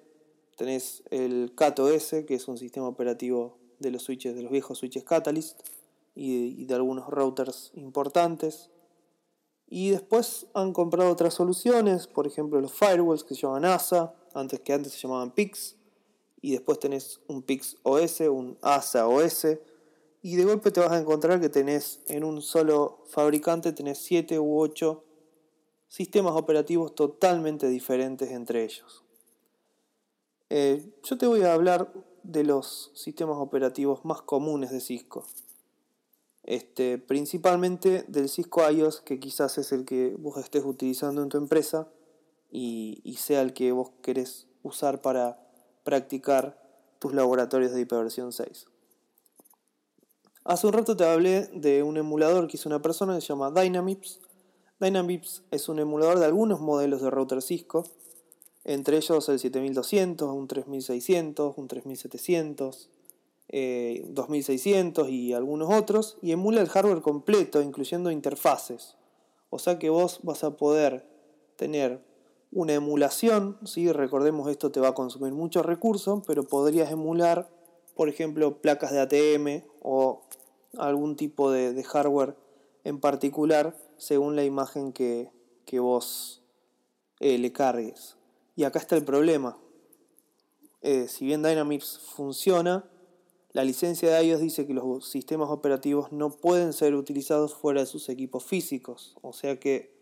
tenés 0.56 1.02
el 1.10 1.52
CatOS, 1.54 2.24
que 2.26 2.34
es 2.34 2.48
un 2.48 2.58
sistema 2.58 2.86
operativo 2.86 3.58
de 3.78 3.90
los 3.90 4.02
switches, 4.02 4.34
de 4.36 4.42
los 4.42 4.52
viejos 4.52 4.78
switches 4.78 5.04
Catalyst 5.04 5.58
y 6.14 6.66
de, 6.66 6.74
algunos 6.74 7.08
routers 7.08 7.70
importantes. 7.74 8.70
Y 9.66 9.90
después 9.90 10.46
han 10.52 10.72
comprado 10.72 11.10
otras 11.10 11.34
soluciones, 11.34 12.06
por 12.06 12.26
ejemplo 12.26 12.60
los 12.60 12.72
firewalls 12.72 13.24
que 13.24 13.34
se 13.34 13.42
llaman 13.42 13.64
ASA, 13.64 14.14
antes 14.34 14.60
que 14.60 14.72
antes 14.72 14.92
se 14.92 14.98
llamaban 14.98 15.30
PIX, 15.30 15.76
y 16.42 16.52
después 16.52 16.78
tenés 16.78 17.20
un 17.26 17.42
PIX 17.42 17.76
OS, 17.82 18.20
un 18.20 18.58
ASA 18.62 19.06
OS, 19.06 19.46
y 20.22 20.36
de 20.36 20.44
golpe 20.44 20.70
te 20.70 20.80
vas 20.80 20.92
a 20.92 20.98
encontrar 20.98 21.40
que 21.40 21.48
tenés 21.48 22.00
en 22.08 22.24
un 22.24 22.42
solo 22.42 23.04
fabricante, 23.08 23.72
tenés 23.72 23.98
7 23.98 24.38
u 24.38 24.60
8 24.60 25.04
sistemas 25.90 26.32
operativos 26.34 26.94
totalmente 26.94 27.68
diferentes 27.68 28.30
entre 28.30 28.64
ellos. 28.64 29.04
Eh, 30.48 30.88
yo 31.02 31.18
te 31.18 31.26
voy 31.26 31.42
a 31.42 31.52
hablar 31.52 31.92
de 32.22 32.44
los 32.44 32.90
sistemas 32.94 33.36
operativos 33.38 34.04
más 34.04 34.22
comunes 34.22 34.70
de 34.70 34.80
Cisco. 34.80 35.26
Este, 36.44 36.96
principalmente 36.96 38.04
del 38.08 38.28
Cisco 38.28 38.68
iOS, 38.68 39.00
que 39.00 39.20
quizás 39.20 39.58
es 39.58 39.72
el 39.72 39.84
que 39.84 40.16
vos 40.18 40.38
estés 40.38 40.64
utilizando 40.64 41.22
en 41.22 41.28
tu 41.28 41.36
empresa 41.36 41.88
y, 42.50 43.16
sea 43.18 43.42
el 43.42 43.52
que 43.52 43.72
vos 43.72 43.90
querés 44.02 44.46
usar 44.62 45.02
para 45.02 45.38
practicar 45.84 46.60
tus 46.98 47.14
laboratorios 47.14 47.72
de 47.72 47.80
hiperversión 47.80 48.32
6. 48.32 48.66
Hace 50.44 50.66
un 50.66 50.72
rato 50.72 50.96
te 50.96 51.04
hablé 51.04 51.48
de 51.48 51.82
un 51.82 51.96
emulador 51.96 52.48
que 52.48 52.56
hizo 52.56 52.68
una 52.68 52.80
persona 52.80 53.14
que 53.14 53.20
se 53.20 53.28
llama 53.28 53.50
Dynamips. 53.50 54.20
Dynamips 54.80 55.42
es 55.50 55.68
un 55.68 55.78
emulador 55.78 56.18
de 56.18 56.24
algunos 56.24 56.60
modelos 56.60 57.02
de 57.02 57.10
router 57.10 57.42
Cisco, 57.42 57.84
entre 58.64 58.96
ellos 58.96 59.28
el 59.28 59.38
7200, 59.38 60.28
un 60.30 60.48
3600, 60.48 61.58
un 61.58 61.68
3700, 61.68 62.90
2600 64.08 65.08
eh, 65.08 65.10
y 65.10 65.32
algunos 65.32 65.72
otros, 65.72 66.18
y 66.22 66.32
emula 66.32 66.60
el 66.60 66.68
hardware 66.68 67.02
completo, 67.02 67.62
incluyendo 67.62 68.10
interfaces. 68.10 68.96
O 69.50 69.58
sea 69.58 69.78
que 69.78 69.90
vos 69.90 70.20
vas 70.22 70.44
a 70.44 70.56
poder 70.56 71.04
tener 71.56 72.00
una 72.52 72.74
emulación, 72.74 73.58
¿sí? 73.64 73.92
recordemos 73.92 74.48
esto 74.48 74.72
te 74.72 74.80
va 74.80 74.88
a 74.88 74.94
consumir 74.94 75.32
muchos 75.32 75.64
recursos, 75.64 76.22
pero 76.26 76.42
podrías 76.44 76.90
emular, 76.90 77.48
por 77.94 78.08
ejemplo, 78.08 78.60
placas 78.60 78.92
de 78.92 79.00
ATM 79.00 79.64
o 79.82 80.22
algún 80.78 81.16
tipo 81.16 81.50
de, 81.50 81.82
hardware 81.82 82.36
en 82.84 82.98
particular 83.00 83.76
según 84.00 84.34
la 84.34 84.44
imagen 84.44 84.92
que, 84.92 85.30
vos 85.78 86.42
eh, 87.20 87.38
le 87.38 87.52
cargues. 87.52 88.16
Y 88.56 88.64
acá 88.64 88.78
está 88.78 88.96
el 88.96 89.04
problema. 89.04 89.58
Eh, 90.80 91.06
si 91.06 91.26
bien 91.26 91.42
Dynamics 91.42 92.00
funciona, 92.14 92.90
la 93.52 93.62
licencia 93.62 94.10
de 94.10 94.24
iOS 94.24 94.40
dice 94.40 94.66
que 94.66 94.72
los 94.72 95.08
sistemas 95.08 95.50
operativos 95.50 96.12
no 96.12 96.30
pueden 96.30 96.72
ser 96.72 96.94
utilizados 96.94 97.54
fuera 97.54 97.80
de 97.80 97.86
sus 97.86 98.08
equipos 98.08 98.42
físicos. 98.44 99.16
O 99.20 99.34
sea 99.34 99.60
que 99.60 99.94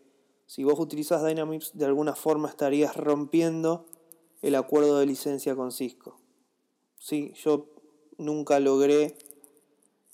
si 0.45 0.63
vos 0.63 0.79
utilizas 0.79 1.25
Dynamics, 1.25 1.71
de 1.73 1.85
alguna 1.85 2.15
forma 2.15 2.47
estarías 2.47 2.95
rompiendo 2.95 3.85
el 4.41 4.55
acuerdo 4.55 4.97
de 4.97 5.05
licencia 5.05 5.55
con 5.55 5.73
Cisco. 5.73 6.19
Sí, 6.97 7.33
yo 7.35 7.67
nunca 8.17 8.59
logré 8.61 9.17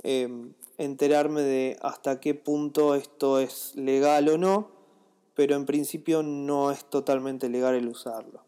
em, 0.01 0.53
enterarme 0.77 1.41
de 1.41 1.77
hasta 1.81 2.19
qué 2.19 2.33
punto 2.33 2.95
esto 2.95 3.39
es 3.39 3.75
legal 3.75 4.29
o 4.29 4.37
no, 4.37 4.69
pero 5.33 5.55
en 5.55 5.65
principio 5.65 6.23
no 6.23 6.71
es 6.71 6.85
totalmente 6.85 7.49
legal 7.49 7.75
el 7.75 7.87
usarlo. 7.87 8.41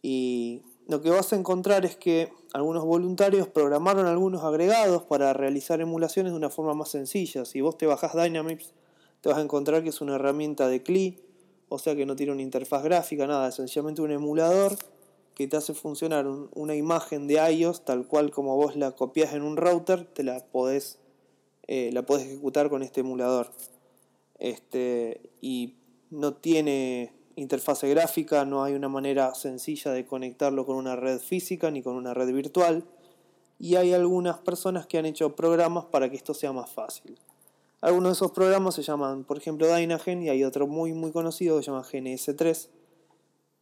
Y 0.00 0.62
lo 0.86 1.02
que 1.02 1.10
vas 1.10 1.32
a 1.32 1.36
encontrar 1.36 1.84
es 1.84 1.96
que 1.96 2.32
algunos 2.52 2.84
voluntarios 2.84 3.48
programaron 3.48 4.06
algunos 4.06 4.42
agregados 4.42 5.02
para 5.02 5.32
realizar 5.32 5.80
emulaciones 5.80 6.32
de 6.32 6.38
una 6.38 6.50
forma 6.50 6.74
más 6.74 6.90
sencilla. 6.90 7.44
Si 7.44 7.60
vos 7.60 7.76
te 7.76 7.86
bajás 7.86 8.14
Dynamics 8.14 8.72
te 9.20 9.28
vas 9.28 9.38
a 9.38 9.42
encontrar 9.42 9.82
que 9.82 9.88
es 9.88 10.00
una 10.00 10.14
herramienta 10.14 10.68
de 10.68 10.82
CLI, 10.82 11.20
o 11.68 11.78
sea 11.78 11.94
que 11.96 12.06
no 12.06 12.16
tiene 12.16 12.32
una 12.32 12.42
interfaz 12.42 12.82
gráfica, 12.82 13.26
nada, 13.26 13.48
es 13.48 13.56
sencillamente 13.56 14.00
un 14.00 14.12
emulador 14.12 14.76
que 15.34 15.46
te 15.46 15.56
hace 15.56 15.74
funcionar 15.74 16.26
una 16.26 16.74
imagen 16.74 17.26
de 17.26 17.34
iOS 17.52 17.84
tal 17.84 18.06
cual 18.06 18.30
como 18.30 18.56
vos 18.56 18.74
la 18.74 18.92
copias 18.92 19.34
en 19.34 19.42
un 19.42 19.56
router, 19.56 20.04
te 20.04 20.24
la 20.24 20.44
podés, 20.44 20.98
eh, 21.68 21.90
la 21.92 22.02
podés 22.02 22.26
ejecutar 22.26 22.68
con 22.68 22.82
este 22.82 23.00
emulador. 23.00 23.52
Este, 24.38 25.20
y 25.40 25.74
no 26.10 26.34
tiene 26.34 27.12
interfase 27.36 27.88
gráfica, 27.88 28.44
no 28.44 28.64
hay 28.64 28.74
una 28.74 28.88
manera 28.88 29.34
sencilla 29.34 29.92
de 29.92 30.04
conectarlo 30.06 30.66
con 30.66 30.76
una 30.76 30.96
red 30.96 31.20
física 31.20 31.70
ni 31.70 31.82
con 31.82 31.94
una 31.94 32.14
red 32.14 32.32
virtual. 32.32 32.84
Y 33.60 33.76
hay 33.76 33.92
algunas 33.92 34.38
personas 34.38 34.86
que 34.86 34.98
han 34.98 35.06
hecho 35.06 35.36
programas 35.36 35.84
para 35.84 36.10
que 36.10 36.16
esto 36.16 36.34
sea 36.34 36.52
más 36.52 36.70
fácil. 36.70 37.18
Algunos 37.80 38.10
de 38.10 38.12
esos 38.14 38.32
programas 38.32 38.74
se 38.74 38.82
llaman, 38.82 39.24
por 39.24 39.36
ejemplo, 39.36 39.72
Dynagen 39.72 40.22
y 40.22 40.30
hay 40.30 40.42
otro 40.42 40.66
muy 40.66 40.92
muy 40.94 41.12
conocido 41.12 41.58
que 41.58 41.62
se 41.62 41.70
llama 41.70 41.84
GNS3, 41.84 42.68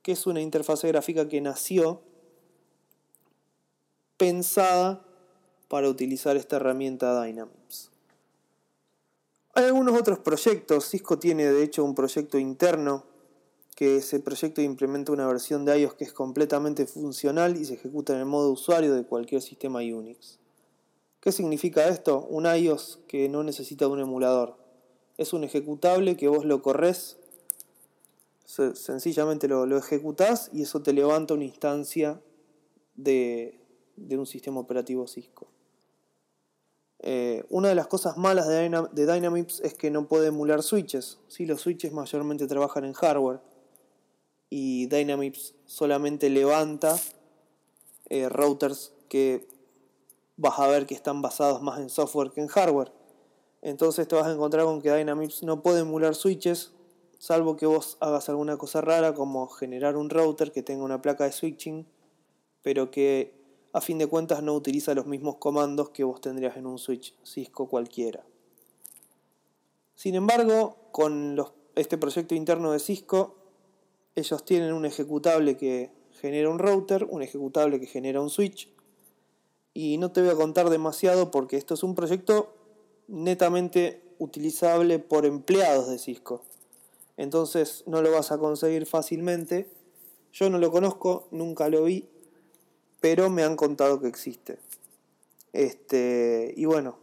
que 0.02 0.12
es 0.12 0.26
una 0.26 0.40
interfase 0.40 0.88
gráfica 0.88 1.28
que 1.28 1.40
nació 1.40 2.00
pensada 4.16 5.04
para 5.68 5.88
utilizar 5.88 6.36
esta 6.36 6.56
herramienta 6.56 7.22
Dynamics. 7.22 7.55
Hay 9.56 9.64
algunos 9.64 9.98
otros 9.98 10.18
proyectos, 10.18 10.90
Cisco 10.90 11.18
tiene 11.18 11.46
de 11.46 11.62
hecho 11.62 11.82
un 11.82 11.94
proyecto 11.94 12.38
interno 12.38 13.04
que 13.74 13.96
ese 13.96 14.20
proyecto 14.20 14.60
implementa 14.60 15.12
una 15.12 15.26
versión 15.26 15.64
de 15.64 15.80
iOS 15.80 15.94
que 15.94 16.04
es 16.04 16.12
completamente 16.12 16.86
funcional 16.86 17.56
y 17.56 17.64
se 17.64 17.72
ejecuta 17.72 18.12
en 18.12 18.18
el 18.18 18.26
modo 18.26 18.50
usuario 18.50 18.94
de 18.94 19.04
cualquier 19.04 19.40
sistema 19.40 19.78
Unix. 19.78 20.38
¿Qué 21.20 21.32
significa 21.32 21.88
esto? 21.88 22.26
Un 22.28 22.44
iOS 22.44 22.98
que 23.08 23.30
no 23.30 23.42
necesita 23.42 23.88
un 23.88 23.98
emulador. 23.98 24.58
Es 25.16 25.32
un 25.32 25.42
ejecutable 25.42 26.18
que 26.18 26.28
vos 26.28 26.44
lo 26.44 26.60
corres, 26.60 27.16
sencillamente 28.44 29.48
lo, 29.48 29.64
lo 29.64 29.78
ejecutás 29.78 30.50
y 30.52 30.64
eso 30.64 30.82
te 30.82 30.92
levanta 30.92 31.32
una 31.32 31.44
instancia 31.44 32.20
de, 32.94 33.58
un 33.96 34.26
sistema 34.26 34.60
operativo 34.60 35.06
Cisco. 35.06 35.48
Eh, 37.08 37.44
una 37.50 37.68
de 37.68 37.76
las 37.76 37.86
cosas 37.86 38.16
malas 38.16 38.48
de, 38.48 38.68
Dynamics 38.92 39.60
es 39.60 39.74
que 39.74 39.92
no 39.92 40.08
puede 40.08 40.26
emular 40.26 40.64
switches. 40.64 41.20
¿sí? 41.28 41.46
Los 41.46 41.60
switches 41.60 41.92
mayormente 41.92 42.48
trabajan 42.48 42.84
en 42.84 42.94
hardware 42.94 43.38
y 44.50 44.86
Dynamics 44.86 45.54
solamente 45.66 46.28
levanta 46.30 46.98
eh, 48.08 48.28
routers 48.28 48.92
que 49.08 49.46
vas 50.36 50.58
a 50.58 50.66
ver 50.66 50.86
que 50.86 50.94
están 50.94 51.22
basados 51.22 51.62
más 51.62 51.78
en 51.78 51.90
software 51.90 52.32
que 52.32 52.40
en 52.40 52.48
hardware. 52.48 52.90
Entonces 53.62 54.08
te 54.08 54.16
vas 54.16 54.26
a 54.26 54.32
encontrar 54.32 54.64
con 54.64 54.82
que 54.82 54.92
Dynamics 54.92 55.44
no 55.44 55.62
puede 55.62 55.82
emular 55.82 56.16
switches, 56.16 56.72
salvo 57.20 57.54
que 57.54 57.66
vos 57.66 57.98
hagas 58.00 58.28
alguna 58.30 58.56
cosa 58.56 58.80
rara 58.80 59.14
como 59.14 59.46
generar 59.46 59.96
un 59.96 60.10
router 60.10 60.50
que 60.50 60.64
tenga 60.64 60.82
una 60.82 61.02
placa 61.02 61.22
de 61.22 61.30
switching, 61.30 61.86
pero 62.62 62.90
que 62.90 63.32
a 63.76 63.82
fin 63.82 63.98
de 63.98 64.06
cuentas 64.06 64.42
no 64.42 64.54
utiliza 64.54 64.94
los 64.94 65.04
mismos 65.04 65.36
comandos 65.36 65.90
que 65.90 66.02
vos 66.02 66.22
tendrías 66.22 66.56
en 66.56 66.66
un 66.66 66.78
switch 66.78 67.14
Cisco 67.22 67.68
cualquiera. 67.68 68.24
Sin 69.94 70.14
embargo, 70.14 70.76
con 70.92 71.38
este 71.74 71.98
proyecto 71.98 72.34
interno 72.34 72.72
de 72.72 72.78
Cisco, 72.78 73.36
ellos 74.14 74.46
tienen 74.46 74.72
un 74.72 74.86
ejecutable 74.86 75.58
que 75.58 75.90
genera 76.22 76.48
un 76.48 76.58
router, 76.58 77.06
un 77.10 77.20
ejecutable 77.20 77.78
que 77.78 77.84
genera 77.84 78.22
un 78.22 78.30
switch, 78.30 78.70
y 79.74 79.98
no 79.98 80.10
te 80.10 80.22
voy 80.22 80.30
a 80.30 80.36
contar 80.36 80.70
demasiado 80.70 81.30
porque 81.30 81.58
esto 81.58 81.74
es 81.74 81.82
un 81.82 81.94
proyecto 81.94 82.54
netamente 83.08 84.00
utilizable 84.18 85.00
por 85.00 85.26
empleados 85.26 85.90
de 85.90 85.98
Cisco. 85.98 86.40
Entonces 87.18 87.84
no 87.86 88.00
lo 88.00 88.10
vas 88.10 88.32
a 88.32 88.38
conseguir 88.38 88.86
fácilmente. 88.86 89.68
Yo 90.32 90.48
no 90.48 90.56
lo 90.56 90.70
conozco, 90.70 91.28
nunca 91.30 91.68
lo 91.68 91.84
vi, 91.84 92.08
pero 93.06 93.30
me 93.30 93.44
han 93.44 93.54
contado 93.54 94.00
que 94.00 94.08
existe. 94.08 94.58
Este, 95.52 96.52
y 96.56 96.64
bueno, 96.64 96.98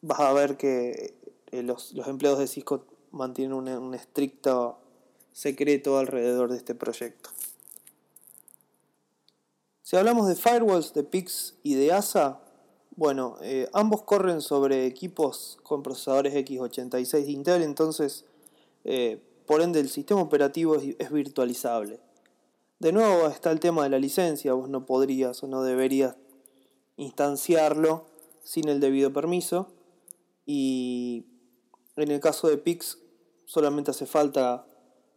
vas 0.00 0.20
a 0.20 0.32
ver 0.32 0.56
que 0.56 1.16
eh, 1.50 1.64
los, 1.64 1.92
empleados 2.06 2.38
de 2.38 2.46
Cisco 2.46 2.84
mantienen 3.10 3.52
un 3.52 3.94
estricto 3.94 4.78
secreto 5.32 5.98
alrededor 5.98 6.52
de 6.52 6.58
este 6.58 6.76
proyecto. 6.76 7.30
Si 9.82 9.96
hablamos 9.96 10.28
de 10.28 10.36
firewalls 10.36 10.94
de 10.94 11.02
PIX 11.02 11.54
y 11.64 11.74
de 11.74 11.92
ASA, 11.92 12.38
bueno, 12.94 13.38
eh, 13.42 13.68
ambos 13.72 14.02
corren 14.02 14.40
sobre 14.40 14.86
equipos 14.86 15.58
con 15.64 15.82
procesadores 15.82 16.32
x86 16.32 17.24
de 17.24 17.32
Intel, 17.32 17.62
entonces, 17.64 18.24
eh, 18.84 19.20
por 19.46 19.62
ende, 19.62 19.80
el 19.80 19.88
sistema 19.88 20.20
operativo 20.22 20.76
es, 20.76 21.10
virtualizable. 21.10 21.98
De 22.78 22.92
nuevo 22.92 23.26
está 23.28 23.52
el 23.52 23.60
tema 23.60 23.84
de 23.84 23.88
la 23.88 23.98
licencia, 23.98 24.52
vos 24.52 24.68
no 24.68 24.84
podrías 24.84 25.42
o 25.42 25.46
no 25.46 25.62
deberías 25.62 26.16
instanciarlo 26.98 28.04
sin 28.44 28.68
el 28.68 28.80
debido 28.80 29.14
permiso. 29.14 29.72
Y 30.44 31.24
en 31.96 32.10
el 32.10 32.20
caso 32.20 32.48
de 32.48 32.58
Pix 32.58 32.98
solamente 33.46 33.92
hace 33.92 34.04
falta 34.04 34.66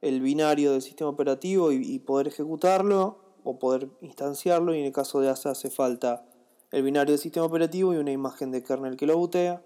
el 0.01 0.21
binario 0.21 0.71
del 0.71 0.81
sistema 0.81 1.09
operativo 1.09 1.73
y, 1.73 1.99
poder 1.99 2.27
ejecutarlo 2.27 3.19
o 3.43 3.59
poder 3.59 3.89
instanciarlo. 3.99 4.73
Y 4.73 4.79
en 4.79 4.85
el 4.85 4.93
caso 4.93 5.19
de 5.19 5.27
ASA 5.27 5.51
hace 5.51 5.69
falta 5.69 6.25
el 6.71 6.83
binario 6.83 7.11
del 7.11 7.21
sistema 7.21 7.45
operativo 7.45 7.93
y 7.93 7.97
una 7.97 8.13
imagen 8.13 8.51
de 8.51 8.63
kernel 8.63 8.95
que 8.95 9.05
lo 9.05 9.17
bootea. 9.17 9.61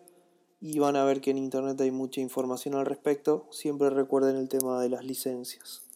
Y 0.60 0.79
van 0.79 0.95
a 0.95 1.03
ver 1.03 1.21
que 1.21 1.29
en 1.29 1.38
internet 1.38 1.79
hay 1.79 1.91
mucha 1.91 2.21
información 2.21 2.73
al 2.73 2.88
respecto. 2.88 3.47
Siempre 3.51 3.91
recuerden 3.91 4.38
el 4.38 4.49
tema 4.49 4.82
de 4.82 4.89
las 4.89 5.06
licencias. 5.06 5.92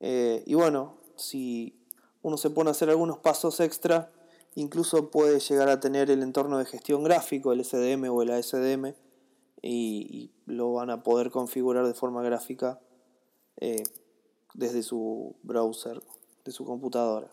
Eh, 0.00 0.42
y 0.46 0.54
bueno, 0.54 0.98
si 1.16 1.78
uno 2.22 2.36
se 2.36 2.50
pone 2.50 2.70
a 2.70 2.72
hacer 2.72 2.90
algunos 2.90 3.18
pasos 3.18 3.60
extra, 3.60 4.12
incluso 4.54 5.10
puede 5.10 5.40
llegar 5.40 5.68
a 5.68 5.80
tener 5.80 6.10
el 6.10 6.22
entorno 6.22 6.58
de 6.58 6.64
gestión 6.64 7.02
gráfico, 7.04 7.52
el 7.52 7.64
SDM 7.64 8.08
o 8.10 8.22
el 8.22 8.30
ASDM, 8.30 8.94
y, 9.62 10.30
lo 10.46 10.72
van 10.72 10.88
a 10.88 11.02
poder 11.02 11.30
configurar 11.30 11.86
de 11.86 11.92
forma 11.92 12.22
gráfica 12.22 12.80
eh, 13.56 13.82
desde 14.54 14.82
su 14.82 15.36
browser, 15.42 16.02
de 16.44 16.52
su 16.52 16.64
computadora. 16.64 17.30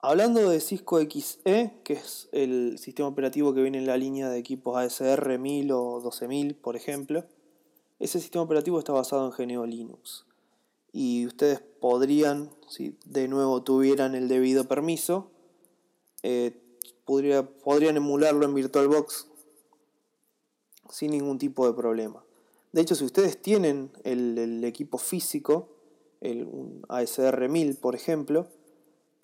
Hablando 0.00 0.48
de 0.48 0.60
Cisco 0.60 0.98
XE, 0.98 1.80
que 1.84 1.92
es 1.92 2.28
el 2.32 2.78
sistema 2.78 3.08
operativo 3.08 3.52
que 3.52 3.60
viene 3.60 3.78
en 3.78 3.86
la 3.86 3.98
línea 3.98 4.30
de 4.30 4.38
equipos 4.38 4.76
ASR 4.78 5.38
1000 5.38 5.72
o 5.72 6.00
12000, 6.00 6.54
por 6.54 6.76
ejemplo, 6.76 7.24
ese 7.98 8.20
sistema 8.20 8.44
operativo 8.44 8.78
está 8.78 8.92
basado 8.92 9.26
en 9.26 9.48
GNU 9.48 9.66
Linux 9.66 10.27
y 10.92 11.26
ustedes 11.26 11.60
podrían, 11.80 12.50
si 12.68 12.98
de 13.04 13.28
nuevo 13.28 13.62
tuvieran 13.62 14.14
el 14.14 14.28
debido 14.28 14.64
permiso, 14.64 15.30
eh, 16.22 16.60
podrían 17.04 17.96
emularlo 17.96 18.44
en 18.44 18.54
VirtualBox 18.54 19.28
sin 20.90 21.12
ningún 21.12 21.38
tipo 21.38 21.66
de 21.66 21.74
problema. 21.74 22.24
De 22.72 22.82
hecho, 22.82 22.94
si 22.94 23.04
ustedes 23.04 23.40
tienen 23.40 23.90
el, 24.04 24.62
equipo 24.64 24.98
físico, 24.98 25.70
el, 26.20 26.44
un 26.44 26.82
ASR 26.88 27.48
1000 27.48 27.76
por 27.76 27.94
ejemplo, 27.94 28.48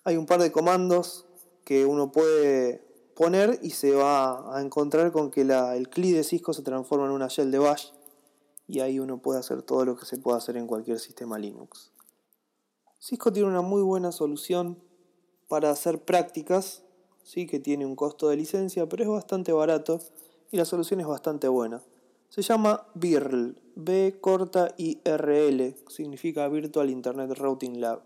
hay 0.05 0.17
un 0.17 0.27
par 0.27 0.41
de 0.41 0.53
comandos 0.53 1.27
que 1.65 1.87
uno 1.87 2.13
puede 2.13 2.83
poner 3.15 3.59
y 3.63 3.71
se 3.71 3.93
va 3.93 4.57
a 4.57 4.61
encontrar 4.61 5.13
con 5.13 5.31
que 5.31 5.43
el 5.43 5.89
CLI 5.89 6.13
de 6.13 6.25
Cisco 6.25 6.53
se 6.53 6.63
transforma 6.63 7.07
en 7.07 7.13
una 7.13 7.29
shell 7.29 7.51
de 7.51 7.59
bash 7.59 7.91
y 8.67 8.81
ahí 8.81 8.99
uno 8.99 9.19
puede 9.19 9.41
hacer 9.41 9.63
todo 9.63 9.85
lo 9.85 9.97
que 9.97 10.07
se 10.07 10.19
puede 10.19 10.39
hacer 10.39 10.57
en 10.57 10.67
cualquier 10.67 10.99
sistema 10.99 11.39
Linux. 11.39 11.93
Cisco 12.99 13.33
tiene 13.33 13.49
una 13.49 13.61
muy 13.61 13.83
buena 13.83 14.13
solución 14.13 14.79
para 15.49 15.71
hacer 15.71 16.03
prácticas, 16.05 16.83
sí 17.23 17.47
que 17.47 17.61
tiene 17.61 17.85
un 17.85 17.97
costo 17.97 18.29
de 18.29 18.37
licencia, 18.37 18.89
pero 18.89 19.03
es 19.03 19.09
bastante 19.11 19.53
barato 19.53 20.01
y 20.51 20.57
la 20.57 20.65
solución 20.65 21.01
es 21.01 21.07
bastante 21.07 21.49
buena. 21.49 21.83
Se 22.31 22.43
llama 22.43 22.87
VIRL, 22.95 23.61
B 23.77 24.19
corta 24.21 24.75
IRL, 24.77 25.77
significa 25.89 26.49
Virtual 26.49 26.91
Internet 26.91 27.37
Routing 27.39 27.81
Lab. 27.81 28.03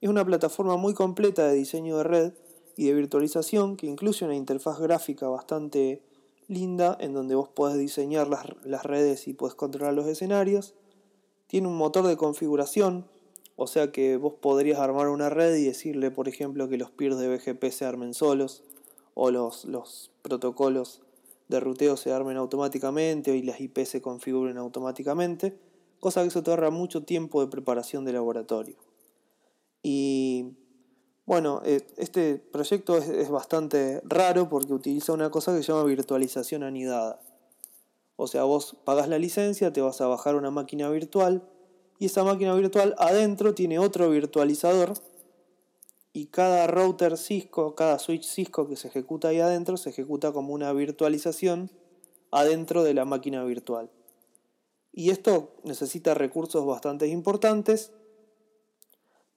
Es 0.00 0.10
una 0.10 0.24
plataforma 0.24 0.76
muy 0.76 0.94
completa 0.94 1.46
de 1.46 1.54
diseño 1.54 1.96
de 1.98 2.04
red 2.04 2.32
y 2.76 2.88
de 2.88 2.94
virtualización 2.94 3.76
que 3.76 3.86
incluye 3.86 4.26
una 4.26 4.34
interfaz 4.34 4.80
gráfica 4.80 5.28
bastante 5.28 6.02
linda 6.48 6.96
en 7.00 7.12
donde 7.12 7.34
vos 7.34 7.48
podés 7.48 7.78
diseñar 7.78 8.28
las, 8.28 8.82
redes 8.84 9.28
y 9.28 9.34
podés 9.34 9.54
controlar 9.54 9.94
los 9.94 10.06
escenarios. 10.06 10.74
Tiene 11.46 11.68
un 11.68 11.76
motor 11.76 12.06
de 12.06 12.16
configuración, 12.16 13.06
o 13.56 13.66
sea 13.66 13.92
que 13.92 14.16
vos 14.16 14.34
podrías 14.40 14.78
armar 14.78 15.08
una 15.08 15.30
red 15.30 15.54
y 15.56 15.64
decirle, 15.64 16.10
por 16.10 16.28
ejemplo, 16.28 16.68
que 16.68 16.78
los 16.78 16.90
peers 16.90 17.18
de 17.18 17.28
BGP 17.28 17.64
se 17.70 17.84
armen 17.84 18.14
solos 18.14 18.64
o 19.14 19.30
los, 19.30 19.64
los 19.64 20.10
protocolos 20.22 21.02
de 21.48 21.60
ruteo 21.60 21.96
se 21.96 22.12
armen 22.12 22.36
automáticamente 22.36 23.36
y 23.36 23.42
las 23.42 23.60
IP 23.60 23.84
se 23.84 24.00
configuren 24.00 24.56
automáticamente, 24.56 25.56
cosa 26.00 26.22
que 26.22 26.28
eso 26.28 26.42
te 26.42 26.50
ahorra 26.50 26.70
mucho 26.70 27.04
tiempo 27.04 27.40
de 27.40 27.50
preparación 27.50 28.04
de 28.04 28.12
laboratorio. 28.12 28.76
Y 29.82 30.54
bueno, 31.26 31.62
eh, 31.64 31.86
este 31.96 32.36
proyecto 32.36 32.98
es, 32.98 33.30
bastante 33.30 34.02
raro 34.04 34.48
porque 34.48 34.74
utiliza 34.74 35.12
una 35.12 35.30
cosa 35.30 35.54
que 35.54 35.62
se 35.62 35.72
llama 35.72 35.84
virtualización 35.84 36.62
anidada. 36.62 37.20
O 38.16 38.26
sea, 38.26 38.44
vos 38.44 38.76
pagas 38.84 39.08
la 39.08 39.18
licencia, 39.18 39.72
te 39.72 39.80
vas 39.80 40.00
a 40.00 40.06
bajar 40.06 40.36
una 40.36 40.50
máquina 40.50 40.90
virtual 40.90 41.48
y 41.98 42.06
esa 42.06 42.24
máquina 42.24 42.54
virtual 42.54 42.94
adentro 42.98 43.54
tiene 43.54 43.78
otro 43.78 44.10
virtualizador 44.10 44.94
y 46.12 46.26
cada 46.26 46.66
router 46.66 47.16
Cisco, 47.16 47.74
cada 47.74 47.98
switch 47.98 48.24
Cisco 48.24 48.68
que 48.68 48.76
se 48.76 48.88
ejecuta 48.88 49.28
ahí 49.28 49.40
adentro 49.40 49.76
se 49.76 49.90
ejecuta 49.90 50.30
como 50.32 50.52
una 50.52 50.72
virtualización 50.72 51.70
adentro 52.30 52.84
de 52.84 52.94
la 52.94 53.04
máquina 53.04 53.42
virtual. 53.44 53.90
Y 54.92 55.10
esto 55.10 55.54
necesita 55.64 56.14
recursos 56.14 56.64
bastante 56.66 57.08
importantes 57.08 57.92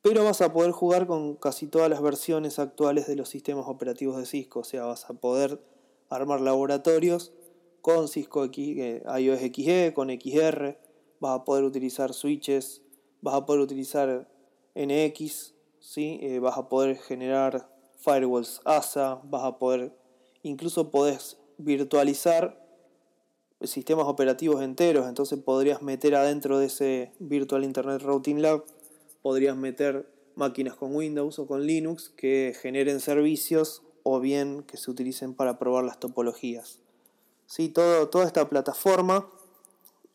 pero 0.01 0.23
vas 0.23 0.41
a 0.41 0.53
poder 0.53 0.71
jugar 0.71 1.07
con 1.07 1.35
casi 1.35 1.67
todas 1.67 1.89
las 1.89 2.01
versiones 2.01 2.59
actuales 2.59 3.07
de 3.07 3.15
los 3.15 3.29
sistemas 3.29 3.65
operativos 3.67 4.17
de 4.17 4.25
Cisco, 4.25 4.59
o 4.59 4.63
sea, 4.63 4.85
vas 4.85 5.09
a 5.09 5.13
poder 5.13 5.61
armar 6.09 6.41
laboratorios 6.41 7.33
con 7.81 8.07
Cisco 8.07 8.49
eh, 8.55 9.03
iOS 9.19 9.39
XE, 9.39 9.93
con 9.93 10.09
XR, 10.09 10.77
vas 11.19 11.39
a 11.39 11.43
poder 11.43 11.63
utilizar 11.63 12.13
switches, 12.13 12.81
vas 13.21 13.35
a 13.35 13.45
poder 13.45 13.61
utilizar 13.61 14.27
NX, 14.75 15.53
¿sí? 15.79 16.19
Eh, 16.21 16.39
vas 16.39 16.57
a 16.57 16.69
poder 16.69 16.97
generar 16.97 17.69
firewalls 17.97 18.61
ASA, 18.65 19.21
vas 19.23 19.43
a 19.43 19.57
poder, 19.57 19.97
incluso 20.43 20.91
podés 20.91 21.37
virtualizar 21.57 22.63
sistemas 23.61 24.05
operativos 24.05 24.61
enteros, 24.61 25.07
entonces 25.07 25.39
podrías 25.39 25.81
meter 25.81 26.15
adentro 26.15 26.59
de 26.59 26.67
ese 26.67 27.13
Virtual 27.19 27.63
Internet 27.63 28.01
Routing 28.01 28.41
Lab 28.41 28.65
podrías 29.27 29.57
meter 29.57 30.09
máquinas 30.35 30.77
con 30.77 30.95
Windows 30.95 31.37
o 31.37 31.47
con 31.47 31.67
Linux 31.67 32.07
que 32.15 32.55
generen 32.61 33.01
servicios 33.01 33.83
o 34.03 34.21
bien 34.21 34.63
que 34.63 34.77
se 34.77 34.89
utilicen 34.89 35.33
para 35.33 35.59
probar 35.59 35.83
las 35.83 35.99
topologías. 35.99 36.79
¿Sí? 37.45 37.67
Toda 37.67 38.25
esta 38.25 38.47
plataforma 38.47 39.29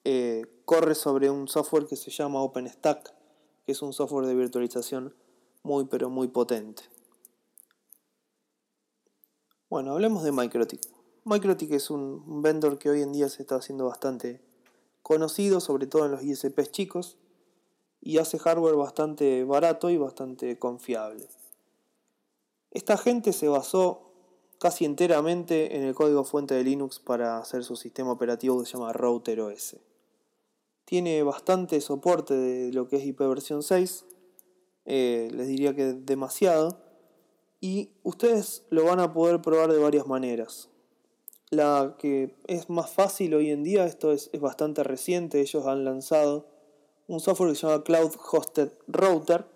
eh, 0.04 0.46
corre 0.64 0.94
sobre 0.94 1.28
un 1.28 1.46
software 1.46 1.86
que 1.86 1.96
se 1.96 2.10
llama 2.10 2.40
OpenStack, 2.40 3.12
que 3.66 3.72
es 3.72 3.82
un 3.82 3.92
software 3.92 4.24
de 4.24 4.34
virtualización 4.34 5.14
muy 5.62 5.84
pero 5.84 6.08
muy 6.08 6.28
potente. 6.28 6.84
Bueno, 9.68 9.92
hablemos 9.92 10.24
de 10.24 10.32
MikroTik. 10.32 10.80
MikroTik 11.24 11.72
es 11.72 11.90
un 11.90 12.40
vendor 12.40 12.78
que 12.78 12.88
hoy 12.88 13.02
en 13.02 13.12
día 13.12 13.28
se 13.28 13.42
está 13.42 13.56
haciendo 13.56 13.88
bastante 13.88 14.40
conocido, 15.02 15.60
sobre 15.60 15.86
todo 15.86 16.06
en 16.06 16.12
los 16.12 16.22
ISPs 16.22 16.70
chicos 16.70 17.18
y 18.02 18.18
hace 18.18 18.38
hardware 18.38 18.74
bastante 18.74 19.44
barato 19.44 19.88
y 19.88 19.96
bastante 19.96 20.58
confiable. 20.58 21.28
Esta 22.72 22.98
gente 22.98 23.32
se 23.32 23.48
basó 23.48 24.12
casi 24.58 24.84
enteramente 24.84 25.76
en 25.76 25.84
el 25.84 25.94
código 25.94 26.24
fuente 26.24 26.54
de 26.54 26.64
Linux 26.64 26.98
para 26.98 27.38
hacer 27.38 27.64
su 27.64 27.76
sistema 27.76 28.12
operativo 28.12 28.58
que 28.60 28.66
se 28.66 28.72
llama 28.72 28.92
Router 28.92 29.40
OS. 29.40 29.76
Tiene 30.84 31.22
bastante 31.22 31.80
soporte 31.80 32.34
de 32.34 32.72
lo 32.72 32.88
que 32.88 32.96
es 32.96 33.04
IP 33.04 33.20
versión 33.20 33.62
6, 33.62 34.04
eh, 34.84 35.28
les 35.32 35.46
diría 35.46 35.74
que 35.74 35.92
demasiado, 35.92 36.78
y 37.60 37.90
ustedes 38.02 38.64
lo 38.70 38.84
van 38.84 38.98
a 38.98 39.12
poder 39.12 39.40
probar 39.40 39.70
de 39.70 39.78
varias 39.78 40.08
maneras. 40.08 40.68
La 41.50 41.96
que 41.98 42.34
es 42.48 42.68
más 42.68 42.90
fácil 42.90 43.34
hoy 43.34 43.50
en 43.50 43.62
día, 43.62 43.84
esto 43.84 44.10
es, 44.10 44.28
es 44.32 44.40
bastante 44.40 44.82
reciente, 44.82 45.40
ellos 45.40 45.66
han 45.66 45.84
lanzado 45.84 46.46
un 47.06 47.20
software 47.20 47.50
que 47.50 47.56
se 47.56 47.66
llama 47.66 47.84
Cloud 47.84 48.12
Hosted 48.30 48.72
Router 48.86 49.46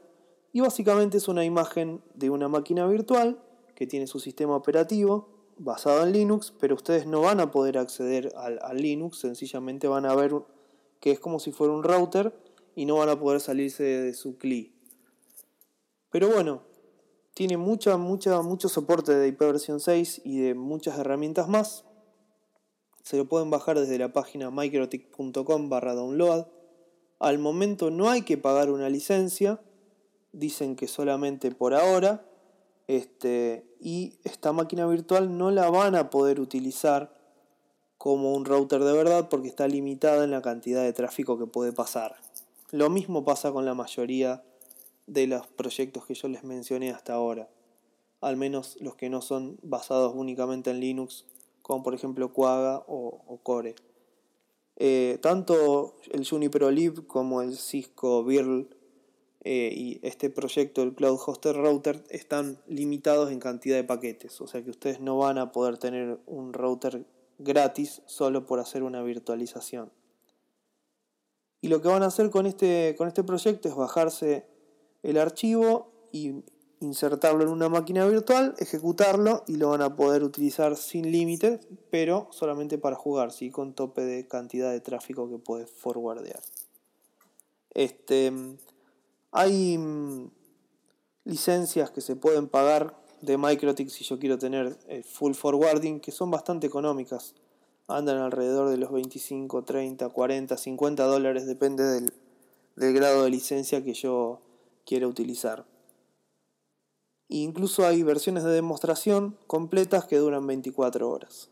y 0.53 0.61
básicamente 0.61 1.19
es 1.19 1.29
una 1.29 1.45
imagen 1.45 2.03
de 2.15 2.31
una 2.31 2.49
máquina 2.49 2.87
virtual 2.87 3.41
que 3.75 3.87
tiene 3.87 4.07
su 4.07 4.21
sistema 4.21 4.57
operativo 4.57 5.29
basado 5.59 6.03
en 6.03 6.13
Linux, 6.13 6.53
pero 6.59 6.75
ustedes 6.75 7.07
no 7.07 7.23
van 7.23 7.41
a 7.41 7.51
poder 7.51 7.79
acceder 7.79 8.33
al, 8.37 8.77
Linux, 8.77 9.19
sencillamente 9.19 9.89
van 9.89 10.07
a 10.07 10.15
ver 10.15 10.33
que 11.01 11.11
es 11.11 11.21
como 11.21 11.41
si 11.41 11.53
fuera 11.53 11.73
un 11.73 11.83
router 11.83 12.35
y 12.75 12.85
no 12.85 12.97
van 12.97 13.09
a 13.09 13.19
poder 13.19 13.41
salirse 13.41 13.83
de 13.83 14.15
su 14.15 14.37
CLI. 14.39 14.73
Pero 16.11 16.29
bueno, 16.29 16.63
tiene 17.35 17.57
mucha, 17.57 17.97
mucha, 17.97 18.41
mucho 18.43 18.69
soporte 18.69 19.15
de 19.15 19.29
IP 19.29 19.41
versión 19.41 19.81
6 19.81 20.23
y 20.25 20.41
de 20.41 20.55
muchas 20.55 20.99
herramientas 20.99 21.49
más. 21.49 21.85
Se 23.03 23.17
lo 23.17 23.27
pueden 23.27 23.51
bajar 23.51 23.79
desde 23.79 23.99
la 23.99 24.13
página 24.13 24.51
microtic.com 24.51 25.69
barra 25.69 25.95
download. 25.95 26.47
Al 27.19 27.39
momento 27.39 27.91
no 27.91 28.11
hay 28.11 28.23
que 28.23 28.37
pagar 28.37 28.71
una 28.71 28.89
licencia, 28.89 29.61
dicen 30.33 30.77
que 30.77 30.89
solamente 30.89 31.51
por 31.51 31.75
ahora, 31.75 32.27
este, 32.89 33.67
y 33.81 34.19
esta 34.25 34.53
máquina 34.53 34.87
virtual 34.87 35.37
no 35.37 35.51
la 35.51 35.71
van 35.71 35.95
a 35.95 36.11
poder 36.11 36.41
utilizar 36.41 37.17
como 37.99 38.35
un 38.35 38.45
router 38.45 38.85
de 38.85 38.93
verdad 38.93 39.29
porque 39.29 39.49
está 39.49 39.67
limitada 39.67 40.25
en 40.25 40.31
la 40.31 40.43
cantidad 40.43 40.83
de 40.83 40.93
tráfico 40.93 41.39
que 41.39 41.47
puede 41.47 41.73
pasar. 41.73 42.17
Lo 42.71 42.91
mismo 42.91 43.25
pasa 43.25 43.53
con 43.53 43.65
la 43.65 43.75
mayoría 43.75 44.45
de 45.07 45.27
los 45.27 45.47
proyectos 45.47 46.05
que 46.05 46.15
yo 46.15 46.29
les 46.29 46.45
mencioné 46.45 46.91
hasta 46.91 47.15
ahora. 47.15 47.49
al 48.21 48.37
menos 48.37 48.77
los 48.81 48.97
que 48.97 49.09
no 49.11 49.21
son 49.21 49.59
basados 49.63 50.13
únicamente 50.15 50.71
en 50.71 50.81
Linux, 50.81 51.27
como 51.63 51.83
por 51.83 51.95
ejemplo 51.95 52.33
Quagga 52.33 52.83
o, 52.89 53.39
Core. 53.43 53.75
Eh, 54.77 55.19
tanto 55.23 55.97
el 56.11 56.29
Juniper 56.29 56.65
Lib 56.73 57.07
como 57.07 57.41
el 57.41 57.57
Cisco 57.57 58.23
Virl 58.25 58.69
eh, 59.43 59.73
y 59.75 60.01
este 60.03 60.29
proyecto, 60.29 60.83
el 60.83 60.95
Cloud 60.95 61.19
Hoster 61.19 61.57
Router, 61.57 62.05
están 62.11 62.59
limitados 62.67 63.31
en 63.31 63.41
cantidad 63.41 63.77
de 63.77 63.85
paquetes. 63.85 64.41
O 64.41 64.47
sea 64.47 64.63
que 64.63 64.71
ustedes 64.71 65.01
no 65.01 65.19
van 65.19 65.39
a 65.39 65.53
poder 65.53 65.79
tener 65.79 66.21
un 66.27 66.53
router 66.53 67.07
gratis 67.39 68.03
solo 68.07 68.45
por 68.47 68.61
hacer 68.61 68.83
una 68.83 69.03
virtualización. 69.03 69.93
Y 71.61 71.69
lo 71.69 71.81
que 71.81 71.89
van 71.89 72.03
a 72.03 72.07
hacer 72.07 72.31
con 72.31 72.47
este, 72.47 72.95
con 72.99 73.09
este 73.09 73.25
proyecto 73.25 73.69
es 73.69 73.75
bajarse 73.75 74.47
el 75.03 75.19
archivo 75.19 75.93
y 76.13 76.43
insertarlo 76.81 77.43
en 77.43 77.49
una 77.49 77.69
máquina 77.69 78.07
virtual, 78.07 78.55
ejecutarlo 78.59 79.45
y 79.47 79.57
lo 79.57 79.71
van 79.71 79.83
a 79.83 79.97
poder 79.97 80.23
utilizar 80.23 80.77
sin 80.77 81.11
límite, 81.11 81.61
pero 81.91 82.29
solamente 82.31 82.79
para 82.79 82.97
jugar, 82.97 83.33
¿sí? 83.33 83.51
con 83.51 83.75
tope 83.75 84.03
de 84.03 84.27
cantidad 84.29 84.71
de 84.71 84.81
tráfico 84.81 85.29
que 85.29 85.39
puede 85.39 85.67
forwardear. 85.67 86.41
Este, 87.73 88.33
hay 89.33 89.79
mm, 89.79 90.31
licencias 91.25 91.91
que 91.91 92.01
se 92.01 92.17
pueden 92.17 92.49
pagar 92.49 92.97
de 93.23 93.39
MikroTik 93.39 93.89
si 93.89 94.05
yo 94.05 94.19
quiero 94.19 94.39
tener 94.39 94.79
eh, 94.89 95.03
full 95.03 95.33
forwarding, 95.33 96.01
que 96.01 96.13
son 96.13 96.31
bastante 96.31 96.67
económicas. 96.67 97.35
Andan 97.89 98.19
alrededor 98.19 98.69
de 98.69 98.77
los 98.77 98.93
25, 98.93 99.63
30, 99.63 100.09
40, 100.09 100.57
50 100.57 101.05
dólares, 101.05 101.47
depende 101.47 101.85
del, 101.85 102.13
del 102.75 102.95
grado 102.95 103.25
de 103.25 103.31
licencia 103.31 103.83
que 103.83 103.95
yo 103.95 104.41
quiera 104.85 105.07
utilizar. 105.07 105.65
Incluso 107.29 107.87
hay 107.87 108.03
versiones 108.03 108.45
de 108.45 108.51
demostración 108.51 109.37
completas 109.47 110.07
que 110.07 110.17
duran 110.17 110.47
24 110.47 111.11
horas. 111.11 111.51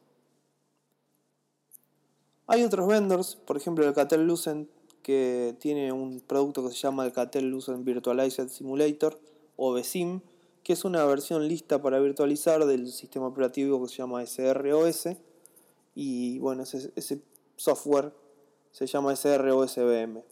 Hay 2.47 2.63
otros 2.63 2.87
vendors, 2.87 3.37
por 3.37 3.57
ejemplo 3.57 3.87
el 3.87 3.95
Catel 3.95 4.27
Lucent, 4.27 4.69
que 5.03 5.57
tiene 5.59 5.93
un 5.93 6.21
producto 6.21 6.63
que 6.63 6.71
se 6.71 6.77
llama 6.77 7.05
el 7.05 7.13
Catel 7.13 7.51
Lucent 7.51 7.85
Virtualized 7.85 8.49
Simulator 8.49 9.19
o 9.57 9.73
VSIM, 9.73 10.21
que 10.63 10.73
es 10.73 10.85
una 10.85 11.05
versión 11.05 11.47
lista 11.47 11.81
para 11.83 11.99
virtualizar 12.01 12.65
del 12.65 12.91
sistema 12.91 13.27
operativo 13.27 13.83
que 13.83 13.89
se 13.89 13.97
llama 13.97 14.25
SROS. 14.25 15.09
Y 15.95 16.39
bueno, 16.39 16.63
ese, 16.63 16.91
ese 16.97 17.21
software 17.57 18.13
se 18.73 18.87
llama 18.87 19.15
SROSBM. 19.15 20.23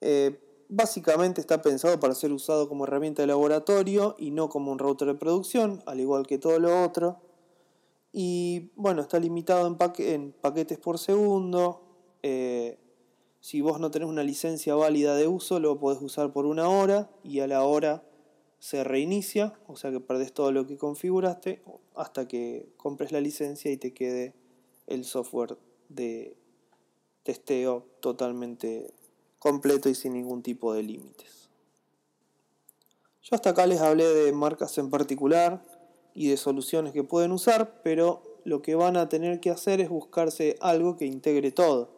Eh, 0.00 0.38
Básicamente 0.72 1.40
está 1.40 1.62
pensado 1.62 1.98
para 1.98 2.14
ser 2.14 2.30
usado 2.30 2.68
como 2.68 2.84
herramienta 2.84 3.22
de 3.22 3.26
laboratorio 3.26 4.14
y 4.20 4.30
no 4.30 4.48
como 4.48 4.70
un 4.70 4.78
router 4.78 5.08
de 5.08 5.14
producción, 5.16 5.82
al 5.84 5.98
igual 5.98 6.28
que 6.28 6.38
todo 6.38 6.60
lo 6.60 6.84
otro. 6.84 7.18
Y 8.12 8.70
bueno, 8.76 9.02
está 9.02 9.18
limitado 9.18 9.66
en, 9.66 10.32
paquetes 10.32 10.78
por 10.78 11.00
segundo. 11.00 11.82
Eh, 12.22 12.78
si 13.40 13.62
vos 13.62 13.80
no 13.80 13.90
tenés 13.90 14.08
una 14.08 14.22
licencia 14.22 14.76
válida 14.76 15.16
de 15.16 15.26
uso, 15.26 15.58
lo 15.58 15.80
podés 15.80 16.00
usar 16.02 16.32
por 16.32 16.46
una 16.46 16.68
hora 16.68 17.10
y 17.24 17.40
a 17.40 17.48
la 17.48 17.64
hora 17.64 18.04
se 18.60 18.84
reinicia, 18.84 19.58
o 19.66 19.74
sea 19.74 19.90
que 19.90 19.98
perdés 19.98 20.32
todo 20.32 20.52
lo 20.52 20.68
que 20.68 20.76
configuraste 20.76 21.64
hasta 21.96 22.28
que 22.28 22.68
compres 22.76 23.10
la 23.10 23.20
licencia 23.20 23.72
y 23.72 23.76
te 23.76 23.92
quede 23.92 24.34
el 24.86 25.04
software 25.04 25.58
de 25.88 26.36
testeo 27.24 27.88
totalmente 27.98 28.94
completo 29.40 29.88
y 29.88 29.96
sin 29.96 30.12
ningún 30.12 30.42
tipo 30.42 30.72
de 30.72 30.84
límites. 30.84 31.48
Yo 33.22 33.34
hasta 33.34 33.50
acá 33.50 33.66
les 33.66 33.80
hablé 33.80 34.04
de 34.04 34.32
marcas 34.32 34.78
en 34.78 34.90
particular 34.90 35.64
y 36.14 36.28
de 36.28 36.36
soluciones 36.36 36.92
que 36.92 37.02
pueden 37.02 37.32
usar, 37.32 37.80
pero 37.82 38.22
lo 38.44 38.62
que 38.62 38.76
van 38.76 38.96
a 38.96 39.08
tener 39.08 39.40
que 39.40 39.50
hacer 39.50 39.80
es 39.80 39.88
buscarse 39.88 40.56
algo 40.60 40.96
que 40.96 41.06
integre 41.06 41.50
todo. 41.50 41.90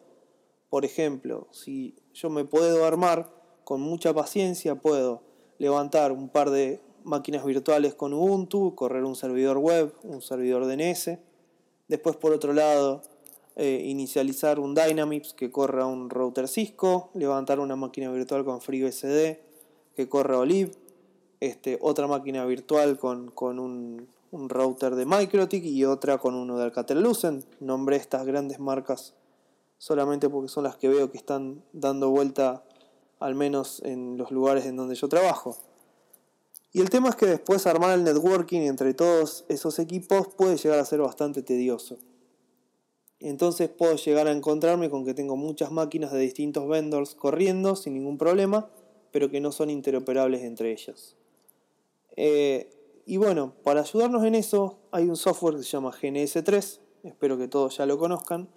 Por 0.70 0.84
ejemplo, 0.84 1.48
si 1.50 1.96
yo 2.14 2.30
me 2.30 2.44
puedo 2.44 2.84
armar 2.84 3.30
con 3.64 3.80
mucha 3.80 4.14
paciencia, 4.14 4.76
puedo 4.76 5.22
levantar 5.58 6.12
un 6.12 6.28
par 6.28 6.50
de 6.50 6.80
máquinas 7.04 7.44
virtuales 7.44 7.94
con 7.94 8.12
Ubuntu, 8.12 8.74
correr 8.74 9.04
un 9.04 9.16
servidor 9.16 9.58
web, 9.58 9.94
un 10.02 10.22
servidor 10.22 10.66
DNS. 10.66 11.18
Después, 11.88 12.16
por 12.16 12.32
otro 12.32 12.52
lado, 12.52 13.02
eh, 13.56 13.82
inicializar 13.84 14.58
un 14.58 14.74
Dynamics 14.74 15.34
que 15.34 15.50
corra 15.50 15.86
un 15.86 16.08
router 16.08 16.48
Cisco, 16.48 17.10
levantar 17.14 17.60
una 17.60 17.76
máquina 17.76 18.10
virtual 18.10 18.44
con 18.44 18.60
FreeBSD 18.60 19.36
que 19.94 20.08
corra 20.08 20.38
Olive, 20.38 20.72
este, 21.40 21.78
otra 21.82 22.06
máquina 22.06 22.44
virtual 22.46 22.98
con, 22.98 23.32
un, 23.58 24.08
router 24.30 24.94
de 24.94 25.04
MikroTik 25.04 25.64
y 25.64 25.84
otra 25.84 26.18
con 26.18 26.34
uno 26.34 26.56
de 26.56 26.64
Alcatel 26.64 27.02
Lucent. 27.02 27.44
Nombré 27.60 27.96
estas 27.96 28.24
grandes 28.24 28.58
marcas 28.58 29.14
solamente 29.76 30.30
porque 30.30 30.48
son 30.48 30.64
las 30.64 30.76
que 30.76 30.88
veo 30.88 31.10
que 31.10 31.18
están 31.18 31.62
dando 31.72 32.08
vuelta 32.08 32.64
al 33.20 33.34
menos 33.34 33.82
en 33.84 34.16
los 34.16 34.30
lugares 34.30 34.64
en 34.64 34.76
donde 34.76 34.94
yo 34.94 35.08
trabajo. 35.08 35.58
Y 36.72 36.80
el 36.80 36.88
tema 36.88 37.10
es 37.10 37.16
que 37.16 37.26
después 37.26 37.66
armar 37.66 37.98
el 37.98 38.04
networking 38.04 38.62
entre 38.62 38.94
todos 38.94 39.44
esos 39.48 39.78
equipos 39.78 40.28
puede 40.28 40.56
llegar 40.56 40.78
a 40.78 40.86
ser 40.86 41.00
bastante 41.00 41.42
tedioso. 41.42 41.98
Entonces 43.22 43.68
puedo 43.68 43.94
llegar 43.96 44.26
a 44.26 44.32
encontrarme 44.32 44.90
con 44.90 45.04
que 45.04 45.14
tengo 45.14 45.36
muchas 45.36 45.70
máquinas 45.70 46.12
de 46.12 46.18
distintos 46.18 46.68
vendors 46.68 47.14
corriendo 47.14 47.76
sin 47.76 47.94
ningún 47.94 48.18
problema, 48.18 48.68
pero 49.12 49.30
que 49.30 49.40
no 49.40 49.52
son 49.52 49.70
interoperables 49.70 50.42
entre 50.42 50.72
ellas. 50.72 51.14
Eh, 52.16 52.68
y 53.06 53.16
bueno, 53.18 53.54
para 53.62 53.82
ayudarnos 53.82 54.24
en 54.24 54.34
eso 54.34 54.78
hay 54.90 55.08
un 55.08 55.16
software 55.16 55.56
que 55.56 55.62
se 55.62 55.70
llama 55.70 55.92
GNS3, 55.92 56.80
espero 57.04 57.38
que 57.38 57.48
todos 57.48 57.76
ya 57.76 57.86
lo 57.86 57.96
conozcan, 57.96 58.48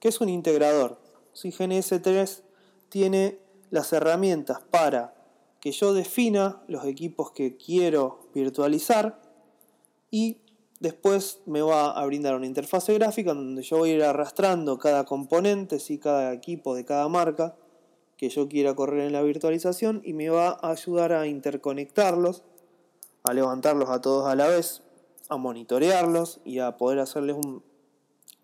que 0.00 0.08
es 0.08 0.20
un 0.20 0.30
integrador. 0.30 0.98
Si 1.34 1.50
GNS3 1.50 2.42
tiene 2.88 3.38
las 3.70 3.92
herramientas 3.92 4.60
para 4.70 5.14
que 5.60 5.72
yo 5.72 5.92
defina 5.92 6.62
los 6.68 6.84
equipos 6.84 7.32
que 7.32 7.56
quiero 7.56 8.20
virtualizar 8.34 9.20
y 10.10 10.38
Después 10.84 11.40
me 11.46 11.62
va 11.62 11.92
a 11.92 12.04
brindar 12.04 12.34
una 12.34 12.44
interfase 12.44 12.92
gráfica 12.92 13.32
donde 13.32 13.62
yo 13.62 13.78
voy 13.78 13.92
a 13.92 13.94
ir 13.94 14.02
arrastrando 14.02 14.76
cada 14.76 15.06
componente, 15.06 15.80
¿sí? 15.80 15.96
cada 15.96 16.34
equipo 16.34 16.74
de 16.74 16.84
cada 16.84 17.08
marca 17.08 17.56
que 18.18 18.28
yo 18.28 18.50
quiera 18.50 18.74
correr 18.74 19.06
en 19.06 19.14
la 19.14 19.22
virtualización 19.22 20.02
y 20.04 20.12
me 20.12 20.28
va 20.28 20.50
a 20.50 20.72
ayudar 20.72 21.14
a 21.14 21.26
interconectarlos, 21.26 22.42
a 23.22 23.32
levantarlos 23.32 23.88
a 23.88 24.02
todos 24.02 24.28
a 24.28 24.34
la 24.34 24.46
vez, 24.46 24.82
a 25.30 25.38
monitorearlos 25.38 26.42
y 26.44 26.58
a 26.58 26.76
poder 26.76 26.98
hacerles 26.98 27.36
un 27.36 27.62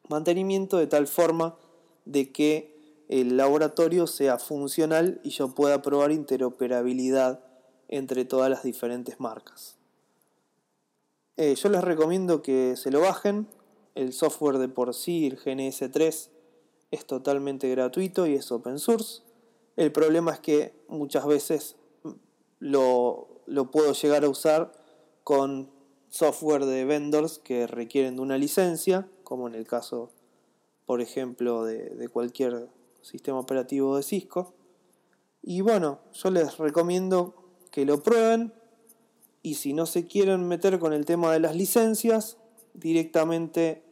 mantenimiento 0.08 0.78
de 0.78 0.86
tal 0.86 1.08
forma 1.08 1.58
de 2.06 2.32
que 2.32 3.04
el 3.10 3.36
laboratorio 3.36 4.06
sea 4.06 4.38
funcional 4.38 5.20
y 5.22 5.28
yo 5.28 5.54
pueda 5.54 5.82
probar 5.82 6.10
interoperabilidad 6.10 7.44
entre 7.88 8.24
todas 8.24 8.48
las 8.48 8.62
diferentes 8.62 9.20
marcas. 9.20 9.79
Eh, 11.42 11.54
yo 11.54 11.70
les 11.70 11.82
recomiendo 11.82 12.42
que 12.42 12.76
se 12.76 12.90
lo 12.90 13.00
bajen. 13.00 13.48
El 13.94 14.12
software 14.12 14.58
de 14.58 14.68
por 14.68 14.92
sí, 14.92 15.26
el 15.26 15.38
GNS3, 15.38 16.28
es 16.90 17.06
totalmente 17.06 17.70
gratuito 17.70 18.26
y 18.26 18.34
es 18.34 18.52
open 18.52 18.78
source. 18.78 19.22
El 19.76 19.90
problema 19.90 20.32
es 20.32 20.40
que 20.40 20.74
muchas 20.86 21.26
veces 21.26 21.76
lo, 22.58 23.40
puedo 23.72 23.94
llegar 23.94 24.24
a 24.24 24.28
usar 24.28 24.72
con 25.24 25.70
software 26.10 26.66
de 26.66 26.84
vendors 26.84 27.38
que 27.38 27.66
requieren 27.66 28.16
de 28.16 28.22
una 28.22 28.36
licencia, 28.36 29.08
como 29.24 29.48
en 29.48 29.54
el 29.54 29.66
caso, 29.66 30.10
por 30.84 31.00
ejemplo, 31.00 31.64
de 31.64 32.08
cualquier 32.12 32.68
sistema 33.00 33.38
operativo 33.38 33.96
de 33.96 34.02
Cisco. 34.02 34.52
Y 35.40 35.62
bueno, 35.62 36.00
yo 36.12 36.30
les 36.30 36.58
recomiendo 36.58 37.34
que 37.70 37.86
lo 37.86 38.02
prueben, 38.02 38.52
y 39.42 39.54
si 39.54 39.72
no 39.72 39.86
se 39.86 40.06
quieren 40.06 40.46
meter 40.46 40.78
con 40.78 40.92
el 40.92 41.06
tema 41.06 41.32
de 41.32 41.40
las 41.40 41.56
licencias, 41.56 42.36
directamente 42.74 43.82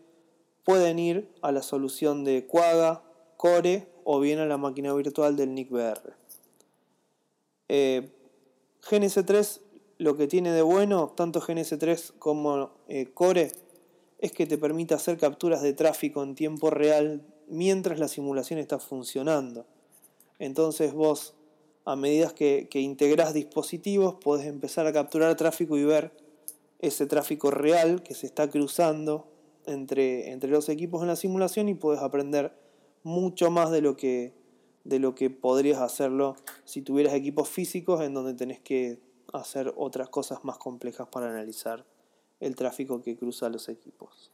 pueden 0.64 0.98
ir 0.98 1.28
a 1.42 1.52
la 1.52 1.62
solución 1.62 2.24
de 2.24 2.46
Quagga, 2.46 3.02
Core 3.36 3.88
o 4.04 4.20
bien 4.20 4.38
a 4.38 4.46
la 4.46 4.58
máquina 4.58 4.92
virtual 4.92 5.36
del 5.36 5.54
NICBR. 5.54 6.14
Eh, 7.68 8.10
GNS3 8.82 9.60
lo 9.98 10.16
que 10.16 10.28
tiene 10.28 10.52
de 10.52 10.62
bueno, 10.62 11.12
tanto 11.16 11.40
GNS3 11.40 12.12
como 12.18 12.70
eh, 12.88 13.06
Core, 13.12 13.52
es 14.18 14.32
que 14.32 14.46
te 14.46 14.58
permite 14.58 14.94
hacer 14.94 15.18
capturas 15.18 15.62
de 15.62 15.72
tráfico 15.72 16.22
en 16.22 16.34
tiempo 16.34 16.70
real 16.70 17.22
mientras 17.48 17.98
la 17.98 18.08
simulación 18.08 18.58
está 18.58 18.78
funcionando. 18.78 19.66
Entonces 20.38 20.92
vos 20.92 21.34
a 21.88 21.96
medida 21.96 22.28
que, 22.34 22.68
integras 22.74 23.32
dispositivos, 23.32 24.16
puedes 24.20 24.46
empezar 24.46 24.86
a 24.86 24.92
capturar 24.92 25.34
tráfico 25.36 25.78
y 25.78 25.84
ver 25.84 26.12
ese 26.80 27.06
tráfico 27.06 27.50
real 27.50 28.02
que 28.02 28.14
se 28.14 28.26
está 28.26 28.50
cruzando 28.50 29.26
entre, 29.64 30.30
entre 30.30 30.50
los 30.50 30.68
equipos 30.68 31.00
en 31.00 31.08
la 31.08 31.16
simulación 31.16 31.70
y 31.70 31.74
puedes 31.74 32.02
aprender 32.02 32.52
mucho 33.04 33.50
más 33.50 33.70
de 33.70 33.80
lo 33.80 33.96
que 33.96 34.34
de 34.84 34.98
lo 34.98 35.14
que 35.14 35.30
podrías 35.30 35.80
hacerlo 35.80 36.36
si 36.64 36.82
tuvieras 36.82 37.14
equipos 37.14 37.48
físicos 37.48 38.02
en 38.02 38.12
donde 38.12 38.34
tenés 38.34 38.60
que 38.60 39.00
hacer 39.32 39.72
otras 39.76 40.10
cosas 40.10 40.44
más 40.44 40.58
complejas 40.58 41.08
para 41.08 41.30
analizar 41.30 41.86
el 42.40 42.54
tráfico 42.54 43.00
que 43.02 43.16
cruza 43.16 43.48
los 43.48 43.68
equipos. 43.68 44.30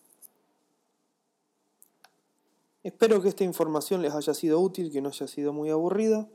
Espero 2.83 3.23
que 3.23 3.29
esta 3.29 3.45
información 3.45 4.03
les 4.03 4.13
haya 4.13 4.35
sido 4.35 4.61
útil, 4.61 4.93
que 4.93 5.01
no 5.01 5.09
haya 5.09 5.27
sido 5.27 5.53
muy 5.53 5.71
aburrida. 5.71 6.29